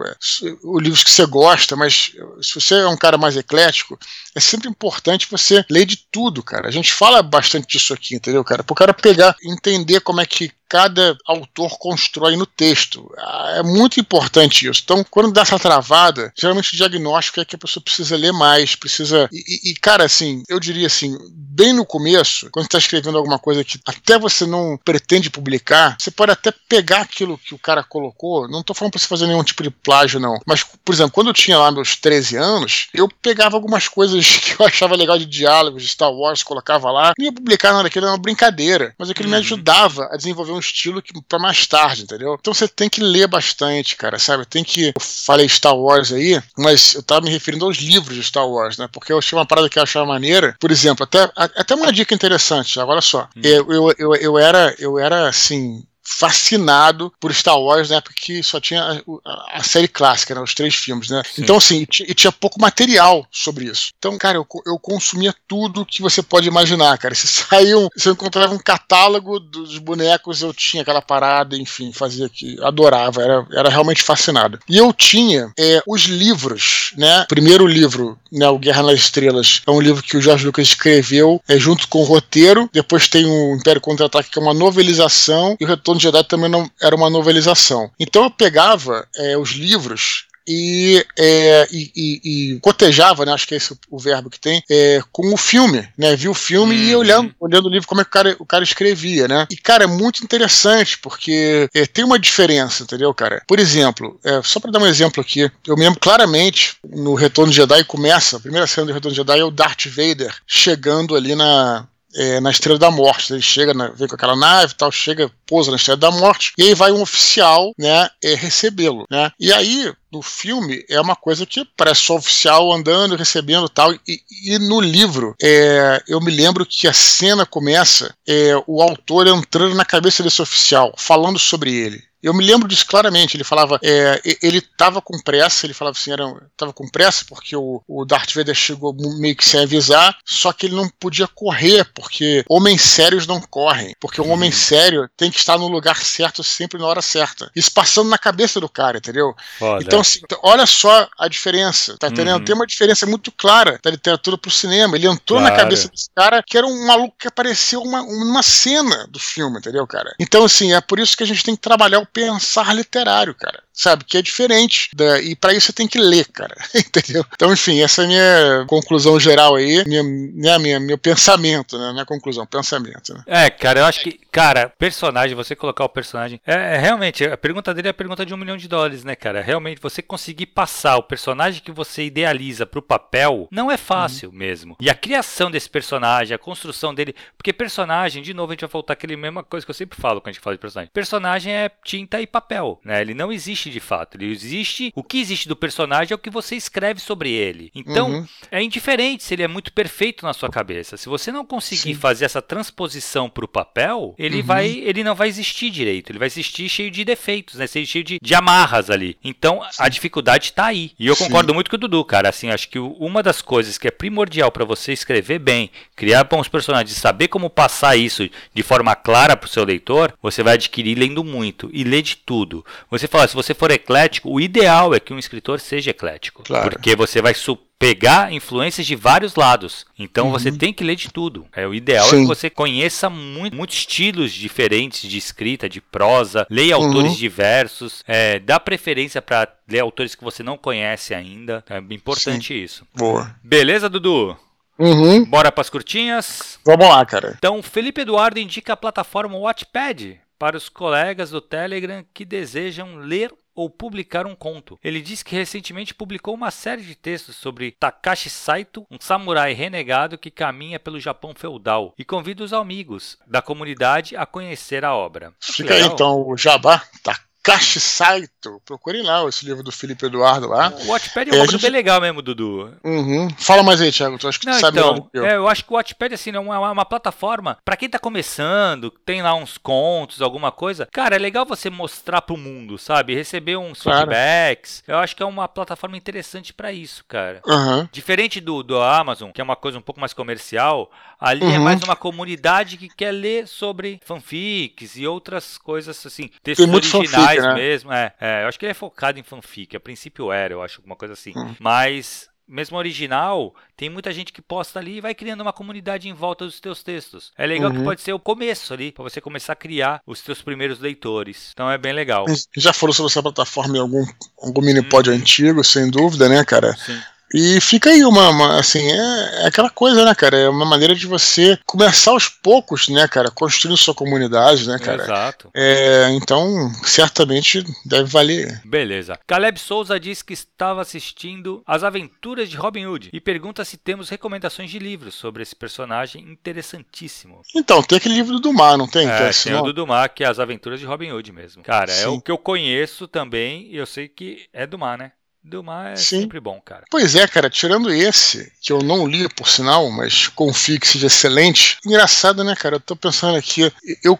[0.62, 3.98] os livros que você gosta, mas se você é um cara mais eclético,
[4.34, 6.68] é sempre importante você ler de tudo, cara.
[6.68, 8.62] A gente fala bastante disso aqui, entendeu, cara?
[8.62, 13.12] Pro cara pegar, entender como é que cada autor constrói no texto.
[13.18, 14.82] Ah, é muito importante isso.
[14.84, 18.76] Então, quando dá essa travada, geralmente o diagnóstico é que a pessoa precisa ler mais,
[18.76, 19.28] precisa.
[19.32, 23.38] E, e cara, assim, eu diria assim, bem no começo, quando você está escrevendo alguma
[23.38, 27.82] coisa que até você não pretende publicar, você pode até pegar aquilo que o cara
[27.82, 28.48] colocou.
[28.48, 30.38] Não estou falando para você fazer nenhum tipo de plágio, não.
[30.46, 34.62] Mas, por exemplo, quando eu tinha lá meus 13 anos, eu pegava algumas coisas que
[34.62, 38.06] eu achava legal de diálogos de Star Wars, colocava lá, não ia publicar nada daquilo,
[38.06, 38.94] era uma brincadeira.
[38.96, 39.34] Mas aquilo uhum.
[39.34, 42.36] me ajudava a desenvolver um estilo para mais tarde, entendeu?
[42.40, 44.46] Então você tem que ler bastante, cara, sabe?
[44.46, 44.88] Tem que.
[44.88, 48.78] Eu falei Star Wars aí, mas eu tava me referindo aos livros de Star Wars,
[48.78, 48.88] né?
[48.92, 50.56] Porque eu achei uma parada que eu achava maneira.
[50.60, 53.28] Por exemplo, até, até uma dica interessante, agora só.
[53.36, 53.40] Hum.
[53.42, 58.42] Eu, eu, eu, eu, era, eu era assim, fascinado por Star Wars na época que
[58.42, 61.22] só tinha a, a série clássica, né, os três filmes, né?
[61.24, 61.42] Sim.
[61.42, 63.92] Então, assim, e tinha pouco material sobre isso.
[63.98, 67.14] Então, cara, eu, eu consumia tudo que você pode imaginar, cara.
[67.14, 72.28] Se saiu, se eu encontrava um catálogo dos bonecos, eu tinha aquela parada, enfim, fazia
[72.28, 74.58] que adorava, era, era realmente fascinado.
[74.68, 77.24] E eu tinha é, os livros, né?
[77.28, 81.40] Primeiro livro, né, o Guerra nas Estrelas, é um livro que o George Lucas escreveu
[81.48, 82.68] é, junto com o roteiro.
[82.72, 86.50] Depois tem o Império Contra-Ataque, que é uma novelização, e o Retorno de Jedi também
[86.50, 87.90] não era uma novelização.
[87.98, 92.20] Então eu pegava é, os livros e, é, e, e,
[92.54, 95.88] e, cotejava, né, acho que é esse o verbo que tem, é, com o filme,
[95.96, 96.82] né, vi o filme uhum.
[96.82, 99.56] e olhando, olhando o livro como é que o cara, o cara escrevia, né, e
[99.56, 103.42] cara, é muito interessante, porque é, tem uma diferença, entendeu, cara?
[103.46, 107.50] Por exemplo, é, só para dar um exemplo aqui, eu me lembro claramente, no Retorno
[107.50, 111.14] de Jedi começa, a primeira cena do Retorno de Jedi é o Darth Vader chegando
[111.14, 113.32] ali na, é, na Estrela da Morte.
[113.32, 116.52] Ele chega, na, vem com aquela nave e tal, chega, pousa na Estrela da Morte,
[116.56, 119.30] e aí vai um oficial, né, é, recebê-lo, né?
[119.38, 124.20] E aí, no filme, é uma coisa que parece só oficial andando, recebendo tal, e,
[124.44, 129.74] e no livro, é, eu me lembro que a cena começa, é, o autor entrando
[129.74, 132.09] na cabeça desse oficial, falando sobre ele.
[132.22, 133.36] Eu me lembro disso claramente.
[133.36, 136.10] Ele falava, é, ele estava com pressa, ele falava assim,
[136.52, 140.66] estava com pressa porque o, o Darth Vader chegou meio que sem avisar, só que
[140.66, 144.56] ele não podia correr, porque homens sérios não correm, porque um homem uhum.
[144.56, 147.50] sério tem que estar no lugar certo sempre na hora certa.
[147.54, 149.34] Isso passando na cabeça do cara, entendeu?
[149.58, 149.82] Foda.
[149.82, 152.38] Então, assim, olha só a diferença, tá entendendo?
[152.38, 152.44] Uhum.
[152.44, 154.96] Tem uma diferença muito clara da literatura pro cinema.
[154.96, 155.54] Ele entrou claro.
[155.54, 159.58] na cabeça desse cara que era um maluco que apareceu uma, uma cena do filme,
[159.58, 160.14] entendeu, cara?
[160.18, 163.62] Então, assim, é por isso que a gente tem que trabalhar o pensar literário, cara
[163.72, 164.04] sabe?
[164.04, 164.90] Que é diferente.
[164.94, 166.56] Da, e para isso você tem que ler, cara.
[166.74, 167.24] Entendeu?
[167.34, 172.00] Então, enfim, essa é a minha conclusão geral aí, minha, minha, minha meu pensamento, né?
[172.00, 173.14] É conclusão, pensamento.
[173.14, 173.22] Né?
[173.26, 176.40] É, cara, eu acho que, cara, personagem, você colocar o personagem.
[176.46, 179.14] É, é, realmente, a pergunta dele é a pergunta de um milhão de dólares, né,
[179.14, 179.40] cara?
[179.40, 184.36] Realmente, você conseguir passar o personagem que você idealiza pro papel não é fácil uhum.
[184.36, 184.76] mesmo.
[184.80, 187.14] E a criação desse personagem, a construção dele.
[187.36, 190.20] Porque personagem, de novo, a gente vai voltar aquele mesma coisa que eu sempre falo
[190.20, 190.90] quando a gente fala de personagem.
[190.92, 193.00] Personagem é tinta e papel, né?
[193.00, 194.16] Ele não existe existe de fato.
[194.16, 194.92] Ele existe.
[194.94, 197.70] O que existe do personagem é o que você escreve sobre ele.
[197.74, 198.26] Então, uhum.
[198.50, 200.96] é indiferente se ele é muito perfeito na sua cabeça.
[200.96, 202.00] Se você não conseguir Sim.
[202.00, 204.46] fazer essa transposição para o papel, ele uhum.
[204.46, 204.70] vai.
[204.70, 206.10] Ele não vai existir direito.
[206.10, 207.66] Ele vai existir cheio de defeitos, né?
[207.66, 209.16] Cheio de, de amarras ali.
[209.22, 209.82] Então, Sim.
[209.82, 210.92] a dificuldade está aí.
[210.98, 211.24] E eu Sim.
[211.24, 212.28] concordo muito com o Dudu, cara.
[212.28, 216.48] Assim, acho que uma das coisas que é primordial para você escrever bem, criar bons
[216.48, 220.96] personagens, saber como passar isso de forma clara para o seu leitor, você vai adquirir
[220.96, 222.64] lendo muito e ler de tudo.
[222.90, 226.42] Você fala, se você você for eclético, o ideal é que um escritor seja eclético.
[226.42, 226.70] Claro.
[226.70, 227.34] Porque você vai
[227.78, 229.86] pegar influências de vários lados.
[229.98, 230.32] Então uhum.
[230.32, 231.46] você tem que ler de tudo.
[231.54, 232.18] É o ideal Sim.
[232.18, 236.86] é que você conheça muito, muitos estilos diferentes de escrita, de prosa, leia uhum.
[236.86, 241.64] autores diversos, é, dá preferência para ler autores que você não conhece ainda.
[241.68, 242.62] É importante Sim.
[242.62, 242.86] isso.
[242.94, 243.34] Boa.
[243.42, 244.36] Beleza, Dudu?
[244.78, 245.24] Uhum.
[245.24, 246.58] Bora para as curtinhas?
[246.64, 247.34] Vamos lá, cara.
[247.36, 253.30] Então, Felipe Eduardo indica a plataforma Watchpad para os colegas do Telegram que desejam ler
[253.60, 254.78] ou publicar um conto.
[254.82, 260.16] Ele diz que recentemente publicou uma série de textos sobre Takashi Saito, um samurai renegado
[260.16, 265.34] que caminha pelo Japão feudal, e convida os amigos da comunidade a conhecer a obra.
[265.38, 268.60] Fica aí então o jabá, Takashi Kashi Saito.
[268.64, 270.72] Procurem lá esse livro do Felipe Eduardo lá.
[270.84, 271.62] O Watchpad é um é, gente...
[271.62, 272.72] bem legal mesmo, Dudu.
[272.84, 273.28] Uhum.
[273.38, 274.18] Fala mais aí, Thiago.
[274.18, 275.24] Tu acho que Não, tu sabe então, eu.
[275.24, 278.90] É, eu acho que o Watchpad assim, é uma, uma plataforma para quem tá começando,
[279.04, 280.86] tem lá uns contos, alguma coisa.
[280.92, 283.14] Cara, é legal você mostrar pro mundo, sabe?
[283.14, 284.10] Receber uns claro.
[284.10, 284.82] feedbacks.
[284.86, 287.40] Eu acho que é uma plataforma interessante para isso, cara.
[287.46, 287.88] Uhum.
[287.90, 291.54] Diferente do, do Amazon, que é uma coisa um pouco mais comercial, ali é uhum.
[291.54, 297.29] é mais uma comunidade que quer ler sobre fanfics e outras coisas assim, textos originais
[297.38, 297.54] né?
[297.54, 297.92] mesmo.
[297.92, 299.76] É, é, eu acho que ele é focado em fanfic.
[299.76, 301.32] A princípio era, eu acho, alguma coisa assim.
[301.36, 301.54] Hum.
[301.58, 306.12] Mas mesmo original, tem muita gente que posta ali e vai criando uma comunidade em
[306.12, 307.32] volta dos teus textos.
[307.38, 307.78] É legal uhum.
[307.78, 311.50] que pode ser o começo ali, para você começar a criar os teus primeiros leitores.
[311.52, 312.26] Então é bem legal.
[312.56, 314.04] Já falou sobre essa plataforma em algum,
[314.42, 315.16] algum mini pod uhum.
[315.16, 316.74] antigo, sem dúvida, né, cara?
[316.76, 317.00] Sim.
[317.32, 320.36] E fica aí uma, uma assim, é, é, aquela coisa, né, cara?
[320.36, 323.30] É uma maneira de você começar aos poucos, né, cara?
[323.30, 325.02] Construindo sua comunidade, né, cara?
[325.02, 325.50] Exato.
[325.54, 328.60] É, então, certamente deve valer.
[328.64, 329.18] Beleza.
[329.26, 334.08] Caleb Souza diz que estava assistindo As Aventuras de Robin Hood e pergunta se temos
[334.08, 337.42] recomendações de livros sobre esse personagem interessantíssimo.
[337.54, 339.08] Então, tem aquele livro do Mar, não tem?
[339.08, 341.62] É, é tem o do Dumar, que é As Aventuras de Robin Hood mesmo.
[341.62, 342.04] Cara, Sim.
[342.04, 345.12] é o que eu conheço também e eu sei que é do Mar, né?
[345.42, 346.20] Do mar é Sim.
[346.20, 346.84] sempre bom, cara.
[346.90, 351.06] Pois é, cara, tirando esse, que eu não li por sinal, mas confio que seja
[351.06, 351.78] excelente.
[351.84, 352.76] Engraçado, né, cara?
[352.76, 353.72] Eu tô pensando aqui,
[354.04, 354.18] eu,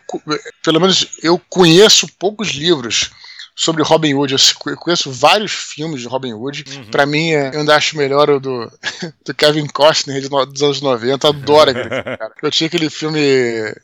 [0.62, 3.10] pelo menos eu conheço poucos livros
[3.60, 4.34] sobre Robin Hood.
[4.66, 6.64] Eu conheço vários filmes de Robin Hood.
[6.66, 6.84] Uhum.
[6.86, 8.72] Pra mim, é, eu ainda acho melhor o do,
[9.24, 11.26] do Kevin Costner dos anos 90.
[11.26, 12.32] Eu adoro aquele filme, cara.
[12.42, 13.20] Eu tinha aquele filme.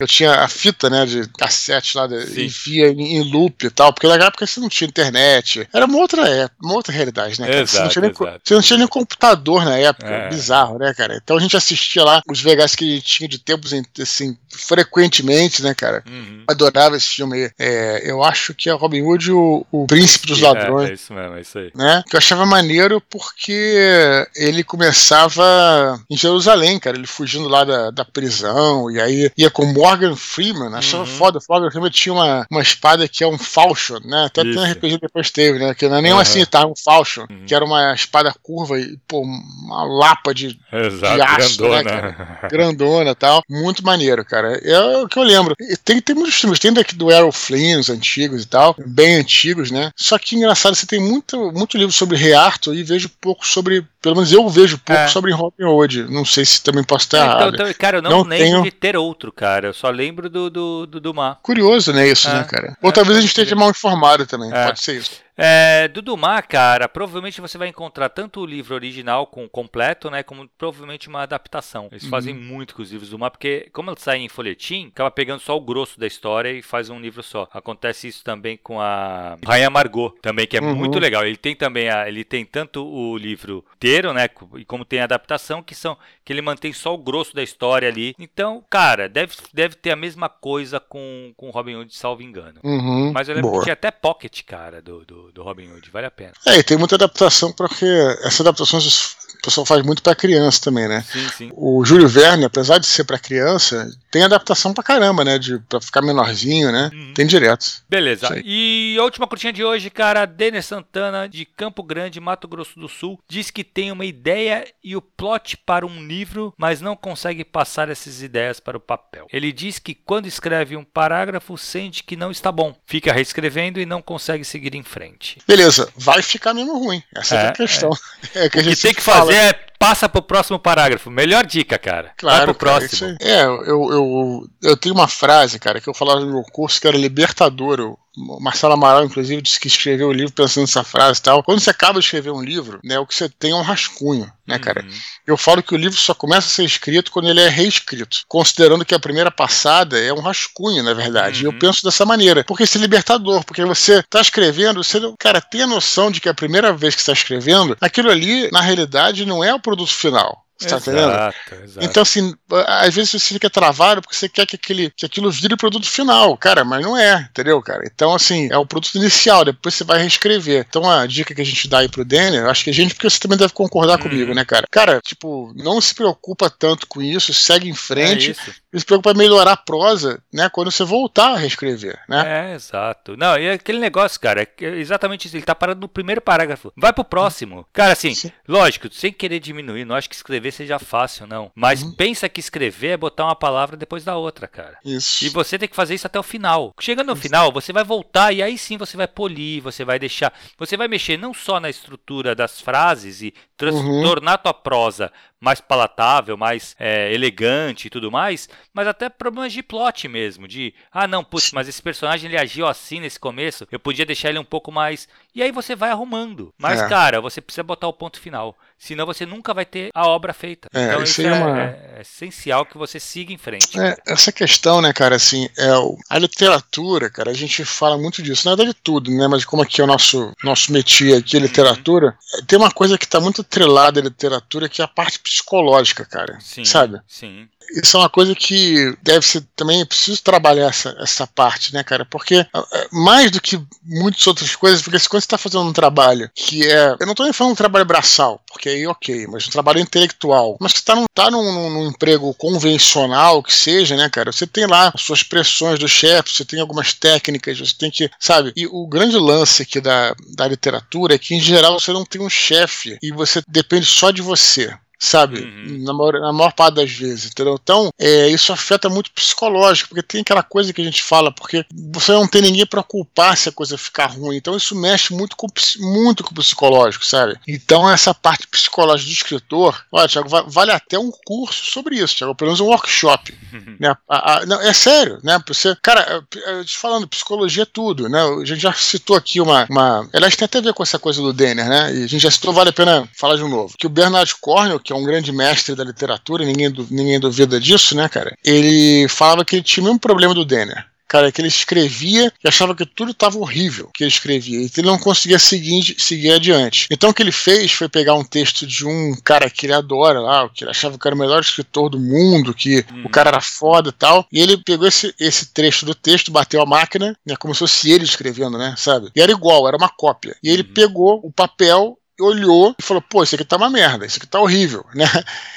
[0.01, 3.93] Eu tinha a fita, né, de cassete lá, e via em, em, loop e tal,
[3.93, 5.69] porque naquela época você não tinha internet.
[5.71, 7.61] Era uma outra época, uma outra realidade, né?
[7.61, 10.09] Exato, você, não tinha nem, você não tinha nem computador na época.
[10.09, 10.29] É.
[10.31, 11.21] Bizarro, né, cara?
[11.23, 15.63] Então a gente assistia lá os VHS que a gente tinha de tempos assim, frequentemente,
[15.63, 16.03] né, cara?
[16.09, 16.45] Uhum.
[16.49, 17.51] Adorava esse filme aí.
[17.59, 20.89] É, eu acho que é Robin Hood o o, Príncipe dos Ladrões.
[20.89, 21.71] É, é, isso mesmo, é isso aí.
[21.75, 22.03] Né?
[22.09, 28.05] Que eu achava maneiro porque ele começava em Jerusalém, cara, ele fugindo lá da, da
[28.05, 31.17] prisão, e aí ia com Morgan Freeman, achava uhum.
[31.17, 31.39] foda.
[31.49, 34.27] Morgan Freeman tinha uma, uma espada que é um falchion, né?
[34.27, 35.75] Até tem um RPG depois teve, né?
[35.75, 36.19] Que não é nem uhum.
[36.19, 36.67] assim, tá?
[36.67, 37.45] Um falchion, uhum.
[37.47, 41.77] que era uma espada curva e, pô, uma lapa de, Exato, de aço, grandona.
[41.77, 42.49] né, cara?
[42.51, 43.43] Grandona e tal.
[43.49, 44.59] Muito maneiro, cara.
[44.63, 45.55] É o que eu lembro.
[45.85, 49.56] Tem, tem muitos filmes, tem daqui do Errol Flynn, os antigos e tal, bem antigos,
[49.71, 49.91] né?
[49.97, 53.87] Só que engraçado, você tem muito, muito livro sobre Rei Arthur e vejo pouco sobre,
[54.01, 55.09] pelo menos eu vejo pouco é.
[55.09, 56.05] sobre Robin Hood.
[56.05, 57.55] Não sei se também posso estar é, então, errado.
[57.55, 58.63] Então, cara, eu não, não lembro tenho...
[58.63, 59.69] de ter outro, cara.
[59.69, 61.39] Eu só lembro do, do, do, do Mar.
[61.43, 62.35] Curioso, né, isso, é.
[62.35, 62.77] né, cara?
[62.83, 64.67] Ou talvez a gente esteja mal informado também, é.
[64.67, 65.26] pode ser isso.
[65.37, 70.23] É, do Dumas, cara, provavelmente você vai encontrar tanto o livro original com completo, né,
[70.23, 71.89] como provavelmente uma adaptação.
[71.91, 72.11] Eles uhum.
[72.11, 75.41] fazem muito com os livros do Dumas, porque como eles saem em folhetim, acaba pegando
[75.41, 77.49] só o grosso da história e faz um livro só.
[77.53, 80.75] Acontece isso também com a Rainha Margot, também que é uhum.
[80.75, 81.27] muito legal.
[81.27, 85.05] Ele tem também a, ele tem tanto o livro inteiro, né, e como tem a
[85.05, 88.15] adaptação que são que ele mantém só o grosso da história ali.
[88.19, 92.61] Então, cara, deve, deve ter a mesma coisa com com Robin Hood, salvo engano.
[92.65, 93.13] Uhum.
[93.13, 93.61] Mas eu lembro Boa.
[93.61, 96.33] que tinha até Pocket, cara, do, do do, Robin Hood, vale a pena.
[96.45, 97.85] É, e tem muita adaptação, porque
[98.23, 101.03] essas adaptações o pessoal faz muito para criança também, né?
[101.03, 101.51] Sim, sim.
[101.55, 105.39] O Júlio Verne, apesar de ser para criança, tem adaptação pra caramba, né?
[105.39, 106.91] De, pra ficar menorzinho, né?
[106.93, 107.15] Uhum.
[107.15, 107.85] Tem direto.
[107.89, 108.41] Beleza.
[108.45, 112.89] E a última curtinha de hoje, cara, Denis Santana, de Campo Grande, Mato Grosso do
[112.89, 117.45] Sul, diz que tem uma ideia e o plot para um livro, mas não consegue
[117.45, 119.27] passar essas ideias para o papel.
[119.33, 123.87] Ele diz que quando escreve um parágrafo, sente que não está bom, fica reescrevendo e
[123.87, 125.16] não consegue seguir em frente.
[125.47, 127.03] Beleza, vai ficar mesmo ruim.
[127.15, 127.91] Essa é, é a questão.
[128.35, 128.47] É.
[128.47, 131.11] É que a gente o que tem que fazer é passa pro próximo parágrafo.
[131.11, 132.13] Melhor dica, cara.
[132.17, 132.37] Claro.
[132.39, 133.17] Vai pro cara, próximo.
[133.21, 136.89] É, eu, eu, eu tenho uma frase, cara, que eu falava no meu curso que
[136.89, 137.79] era libertador.
[137.79, 141.43] Eu, Marcelo Amaral, inclusive, disse que escreveu o livro pensando nessa frase e tal.
[141.43, 144.31] Quando você acaba de escrever um livro, né, o que você tem é um rascunho,
[144.47, 144.83] né, cara?
[144.83, 144.91] Uhum.
[145.27, 148.87] Eu falo que o livro só começa a ser escrito quando ele é reescrito, considerando
[148.87, 151.45] que a primeira passada é um rascunho, na verdade.
[151.45, 151.53] Uhum.
[151.53, 155.41] E eu penso dessa maneira, porque esse é libertador, porque você está escrevendo, você, cara,
[155.41, 159.27] tem a noção de que a primeira vez que está escrevendo, aquilo ali, na realidade,
[159.27, 160.46] não é o produto final.
[160.59, 161.11] Você tá entendendo?
[161.11, 161.37] Exato.
[161.83, 162.35] Então, assim,
[162.67, 165.87] às vezes você fica travado porque você quer que, aquele, que aquilo vire o produto
[165.87, 167.83] final, cara, mas não é, entendeu, cara?
[167.85, 170.65] Então, assim, é o produto inicial, depois você vai reescrever.
[170.67, 173.11] Então, a dica que a gente dá aí pro Denner, acho que a gente, porque
[173.11, 174.03] você também deve concordar hum.
[174.03, 174.67] comigo, né, cara?
[174.71, 178.31] Cara, tipo, não se preocupa tanto com isso, segue em frente.
[178.31, 178.35] É
[178.81, 182.51] se preocupa em melhorar a prosa, né, quando você voltar a reescrever, né?
[182.51, 183.17] É, exato.
[183.17, 186.73] Não, e aquele negócio, cara, é exatamente isso, ele tá parando no primeiro parágrafo.
[186.77, 187.67] Vai pro próximo.
[187.73, 188.33] Cara, assim, Sim.
[188.47, 191.51] lógico, sem querer diminuir, não acho que escrever seja fácil, não.
[191.55, 191.93] Mas uhum.
[191.93, 194.79] pensa que escrever é botar uma palavra depois da outra, cara.
[194.85, 195.25] Isso.
[195.25, 196.75] E você tem que fazer isso até o final.
[196.81, 197.23] Chegando no isso.
[197.23, 200.33] final, você vai voltar e aí sim você vai polir, você vai deixar.
[200.59, 204.03] Você vai mexer não só na estrutura das frases e uhum.
[204.03, 205.11] tornar tua prosa
[205.41, 210.75] mais palatável, mais é, elegante e tudo mais, mas até problemas de plot mesmo, de
[210.91, 214.39] ah não, putz, mas esse personagem ele agiu assim nesse começo, eu podia deixar ele
[214.39, 215.09] um pouco mais.
[215.35, 216.53] E aí você vai arrumando.
[216.59, 216.89] Mas, é.
[216.89, 218.57] cara, você precisa botar o ponto final.
[218.79, 220.69] Senão você nunca vai ter a obra feita.
[220.73, 221.61] É, então isso é, uma...
[221.61, 223.79] é, é, essencial que você siga em frente.
[223.79, 225.71] É, essa questão, né, cara, assim, é
[226.11, 228.49] a literatura, cara, a gente fala muito disso.
[228.49, 229.27] Nada de tudo, né?
[229.27, 232.45] Mas como aqui é o nosso, nosso métier aqui, a literatura, uhum.
[232.47, 236.39] tem uma coisa que está muito atrelada à literatura, que é a parte psicológica, cara.
[236.41, 237.01] Sim, sabe?
[237.09, 241.83] Sim isso é uma coisa que deve ser também preciso trabalhar essa, essa parte, né,
[241.83, 242.05] cara?
[242.05, 242.49] Porque é,
[242.93, 246.97] mais do que muitas outras coisas, porque quando você está fazendo um trabalho que é.
[246.99, 250.57] Eu não estou nem falando um trabalho braçal, porque aí ok, mas um trabalho intelectual.
[250.61, 254.31] Mas você está num, tá num, num, emprego convencional, que seja, né, cara?
[254.31, 258.11] Você tem lá as suas pressões do chefe, você tem algumas técnicas, você tem que.
[258.21, 258.53] Sabe?
[258.55, 262.21] E o grande lance aqui da, da literatura é que, em geral, você não tem
[262.21, 265.41] um chefe e você depende só de você sabe?
[265.41, 265.85] Uhum.
[265.85, 267.59] Na, maior, na maior parte das vezes, entendeu?
[267.63, 271.65] Então, é, isso afeta muito psicológico, porque tem aquela coisa que a gente fala, porque
[271.93, 274.37] você não tem ninguém para culpar se a coisa ficar ruim.
[274.37, 275.47] Então, isso mexe muito com,
[275.79, 277.39] muito com o psicológico, sabe?
[277.47, 282.35] Então, essa parte psicológica do escritor, olha, Thiago, vale até um curso sobre isso, Thiago,
[282.35, 283.37] pelo menos um workshop.
[283.53, 283.77] Uhum.
[283.79, 283.95] Né?
[284.09, 285.39] A, a, não, é sério, né?
[285.47, 286.25] Você, cara,
[286.65, 288.23] te falando, psicologia é tudo, né?
[288.23, 290.09] A gente já citou aqui uma, uma.
[290.13, 291.95] Aliás, tem até a ver com essa coisa do Denner, né?
[291.95, 293.75] E a gente já citou, vale a pena falar de novo.
[293.79, 297.97] Que o Bernard Cornell, que é um grande mestre da literatura, ninguém, ninguém duvida disso,
[297.97, 298.37] né, cara?
[298.45, 302.49] Ele falava que ele tinha o mesmo problema do Denner cara, que ele escrevia e
[302.49, 304.61] achava que tudo estava horrível que ele escrevia.
[304.61, 306.87] E ele não conseguia seguir, seguir adiante.
[306.91, 310.21] Então o que ele fez foi pegar um texto de um cara que ele adora
[310.21, 313.05] lá, que ele achava que era o melhor escritor do mundo, que hum.
[313.05, 314.27] o cara era foda e tal.
[314.33, 317.37] E ele pegou esse, esse trecho do texto, bateu a máquina, né?
[317.37, 318.75] Como se fosse ele escrevendo, né?
[318.77, 319.11] Sabe?
[319.15, 320.37] E era igual, era uma cópia.
[320.43, 320.75] E ele hum.
[320.75, 324.41] pegou o papel olhou e falou: pô, isso aqui tá uma merda, isso aqui tá
[324.41, 325.05] horrível, né?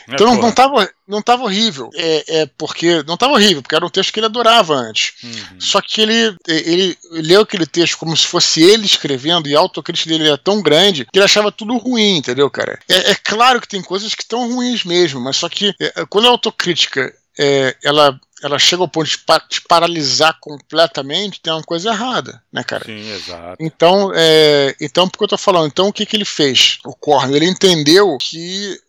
[0.07, 1.89] É, então não, não, tava, não tava horrível.
[1.95, 3.03] É, é, porque.
[3.03, 5.14] Não tava horrível, porque era um texto que ele adorava antes.
[5.24, 5.60] Uhum.
[5.60, 10.10] Só que ele, ele leu aquele texto como se fosse ele escrevendo, e a autocrítica
[10.10, 12.80] dele era tão grande que ele achava tudo ruim, entendeu, cara?
[12.89, 16.28] É, é claro que tem coisas que estão ruins mesmo, mas só que é, quando
[16.28, 19.18] a autocrítica é, ela ela chega ao ponto de
[19.50, 22.86] te paralisar completamente, tem uma coisa errada, né, cara?
[22.86, 23.58] Sim, exato.
[23.60, 25.68] Então, é, então por que eu tô falando?
[25.68, 26.80] Então, o que, que ele fez?
[26.86, 28.80] O Corner, ele entendeu que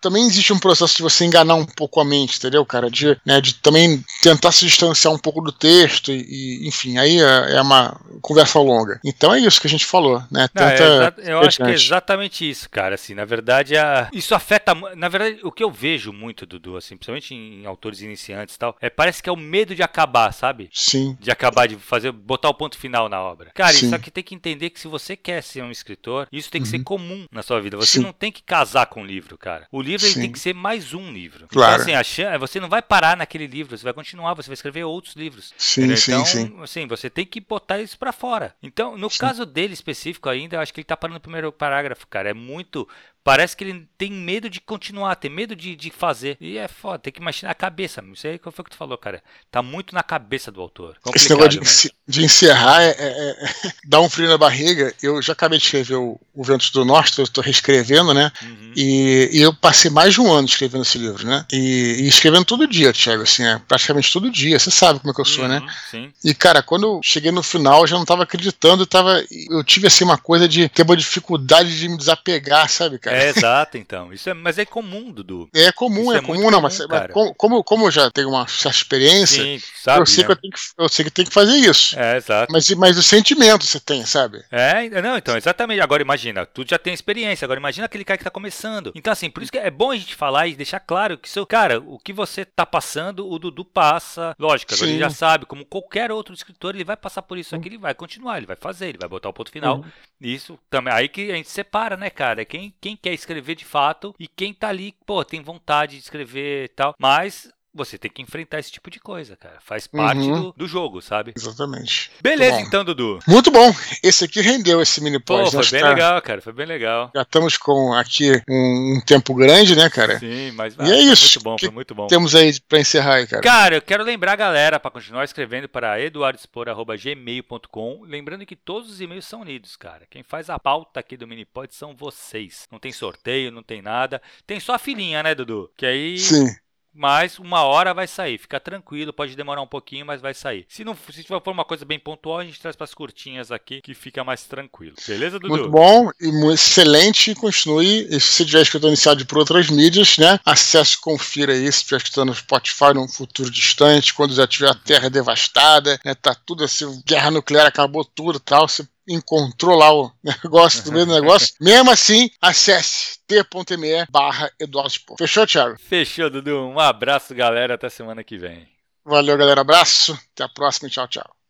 [0.00, 2.90] também existe um processo de você enganar um pouco a mente, entendeu, cara?
[2.90, 7.20] De, né, de também tentar se distanciar um pouco do texto e, e enfim, aí
[7.20, 9.00] é, é, uma conversa longa.
[9.04, 10.48] Então é isso que a gente falou, né?
[10.48, 12.94] Tenta Não, é eu acho que é exatamente isso, cara.
[12.94, 14.74] Assim, na verdade, a, isso afeta.
[14.96, 18.76] Na verdade, o que eu vejo muito, Dudu, assim, principalmente em autores iniciantes e tal,
[18.80, 20.68] é, parece que é o medo de acabar, sabe?
[20.72, 21.16] Sim.
[21.20, 23.50] De acabar, de fazer, botar o ponto final na obra.
[23.54, 23.86] Cara, Sim.
[23.86, 26.68] isso aqui tem que entender que se você quer ser um escritor, isso tem que
[26.68, 26.78] uhum.
[26.78, 27.76] ser comum na sua vida.
[27.76, 28.04] Você Sim.
[28.04, 29.66] não tem que casar com o livro, cara.
[29.70, 31.44] O livro ele tem que ser mais um livro.
[31.44, 31.82] Então, claro.
[31.82, 34.84] Então, assim, a, você não vai parar naquele livro, você vai continuar, você vai escrever
[34.84, 35.52] outros livros.
[35.56, 35.96] Sim, entendeu?
[35.96, 36.62] sim, então, sim.
[36.62, 38.54] assim, você tem que botar isso para fora.
[38.62, 39.18] Então, no sim.
[39.18, 42.30] caso dele específico ainda, eu acho que ele tá parando no primeiro parágrafo, cara.
[42.30, 42.88] É muito
[43.24, 46.36] Parece que ele tem medo de continuar, tem medo de, de fazer.
[46.40, 48.02] E é foda, tem que imaginar a cabeça.
[48.12, 49.22] Isso aí foi o que tu falou, cara.
[49.48, 50.96] Tá muito na cabeça do autor.
[51.00, 54.92] Complicado, Esse negócio de, de encerrar é, é, é, dá um frio na barriga.
[55.00, 58.32] Eu já acabei de escrever o, o Ventos do Norte, eu tô reescrevendo, né?
[58.42, 58.72] Uhum.
[58.74, 61.46] E, e, eu passei mais de um ano escrevendo esse livro, né?
[61.52, 64.58] E, e escrevendo todo dia, Thiago, assim, é, praticamente todo dia.
[64.58, 65.60] Você sabe como é que eu sou, né?
[65.60, 65.74] uhum, né?
[65.90, 66.12] Sim.
[66.24, 69.62] E, cara, quando eu cheguei no final, eu já não tava acreditando, eu, tava, eu
[69.62, 73.11] tive, assim, uma coisa de ter uma dificuldade de me desapegar, sabe, cara?
[73.12, 74.12] É, exato, então.
[74.12, 75.48] Isso é, mas é comum, Dudu.
[75.54, 78.76] É comum, é, é, comum, não, mas, mas como, como eu já tenho uma certa
[78.76, 80.26] experiência, Sim, sabe, eu, sei né?
[80.26, 81.98] que eu, tenho que, eu sei que tem que fazer isso.
[81.98, 82.52] É, exato.
[82.52, 84.42] Mas, mas o sentimento você tem, sabe?
[84.50, 85.80] É, não, então, exatamente.
[85.80, 88.92] Agora imagina, tu já tem experiência, agora imagina aquele cara que tá começando.
[88.94, 91.46] Então, assim, por isso que é bom a gente falar e deixar claro que, seu
[91.46, 94.34] cara, o que você tá passando, o Dudu passa.
[94.38, 94.92] Lógico, agora Sim.
[94.92, 97.94] ele já sabe, como qualquer outro escritor, ele vai passar por isso aqui, ele vai
[97.94, 99.78] continuar, ele vai fazer, ele vai botar o ponto final.
[99.78, 99.84] Uhum.
[100.20, 100.92] Isso também.
[100.92, 102.44] Aí que a gente separa, né, cara?
[102.44, 106.64] Quem, quem quer escrever de fato e quem tá ali, pô, tem vontade de escrever
[106.64, 106.94] e tal.
[106.98, 109.56] Mas você tem que enfrentar esse tipo de coisa, cara.
[109.60, 110.42] Faz parte uhum.
[110.42, 111.32] do, do, jogo, sabe?
[111.36, 112.10] Exatamente.
[112.20, 113.18] Beleza, então, Dudu.
[113.26, 113.74] Muito bom.
[114.02, 115.50] Esse aqui rendeu esse mini pós.
[115.50, 115.88] Pô, foi bem tá...
[115.90, 116.42] legal, cara.
[116.42, 117.10] Foi bem legal.
[117.14, 120.18] Já estamos com aqui um, um tempo grande, né, cara?
[120.18, 121.36] Sim, mas e é isso.
[121.36, 122.08] Muito bom, foi muito bom.
[122.08, 123.40] Temos aí para encerrar aí, cara.
[123.42, 129.00] Cara, eu quero lembrar a galera para continuar escrevendo para eduardospor@gmail.com, lembrando que todos os
[129.00, 130.02] e-mails são unidos, cara.
[130.10, 132.68] Quem faz a pauta aqui do mini pod são vocês.
[132.70, 134.20] Não tem sorteio, não tem nada.
[134.46, 135.70] Tem só a filhinha, né, Dudu?
[135.76, 136.54] Que aí Sim
[136.94, 138.38] mas uma hora vai sair.
[138.38, 140.66] Fica tranquilo, pode demorar um pouquinho, mas vai sair.
[140.68, 143.80] Se não se for uma coisa bem pontual, a gente traz para as curtinhas aqui,
[143.80, 144.94] que fica mais tranquilo.
[145.06, 145.54] Beleza, Dudu?
[145.54, 147.34] Muito bom e excelente.
[147.34, 148.06] Continue.
[148.10, 150.38] E se você tiver escutando iniciado por outras mídias, né?
[150.44, 151.60] Acesse, confira aí.
[151.72, 156.14] Se estiver escutando no Spotify num futuro distante, quando já tiver a terra devastada, né?
[156.14, 158.68] Tá tudo assim, guerra nuclear acabou tudo tal.
[158.68, 160.10] Você encontrou lá o
[160.44, 161.54] negócio do mesmo negócio.
[161.60, 165.76] Mesmo assim, acesse t.me barra Eduardo Fechou, Thiago?
[165.78, 166.68] Fechou, Dudu.
[166.68, 167.74] Um abraço, galera.
[167.74, 168.68] Até semana que vem.
[169.04, 169.60] Valeu, galera.
[169.60, 170.18] Abraço.
[170.32, 170.88] Até a próxima.
[170.88, 171.41] Tchau, tchau.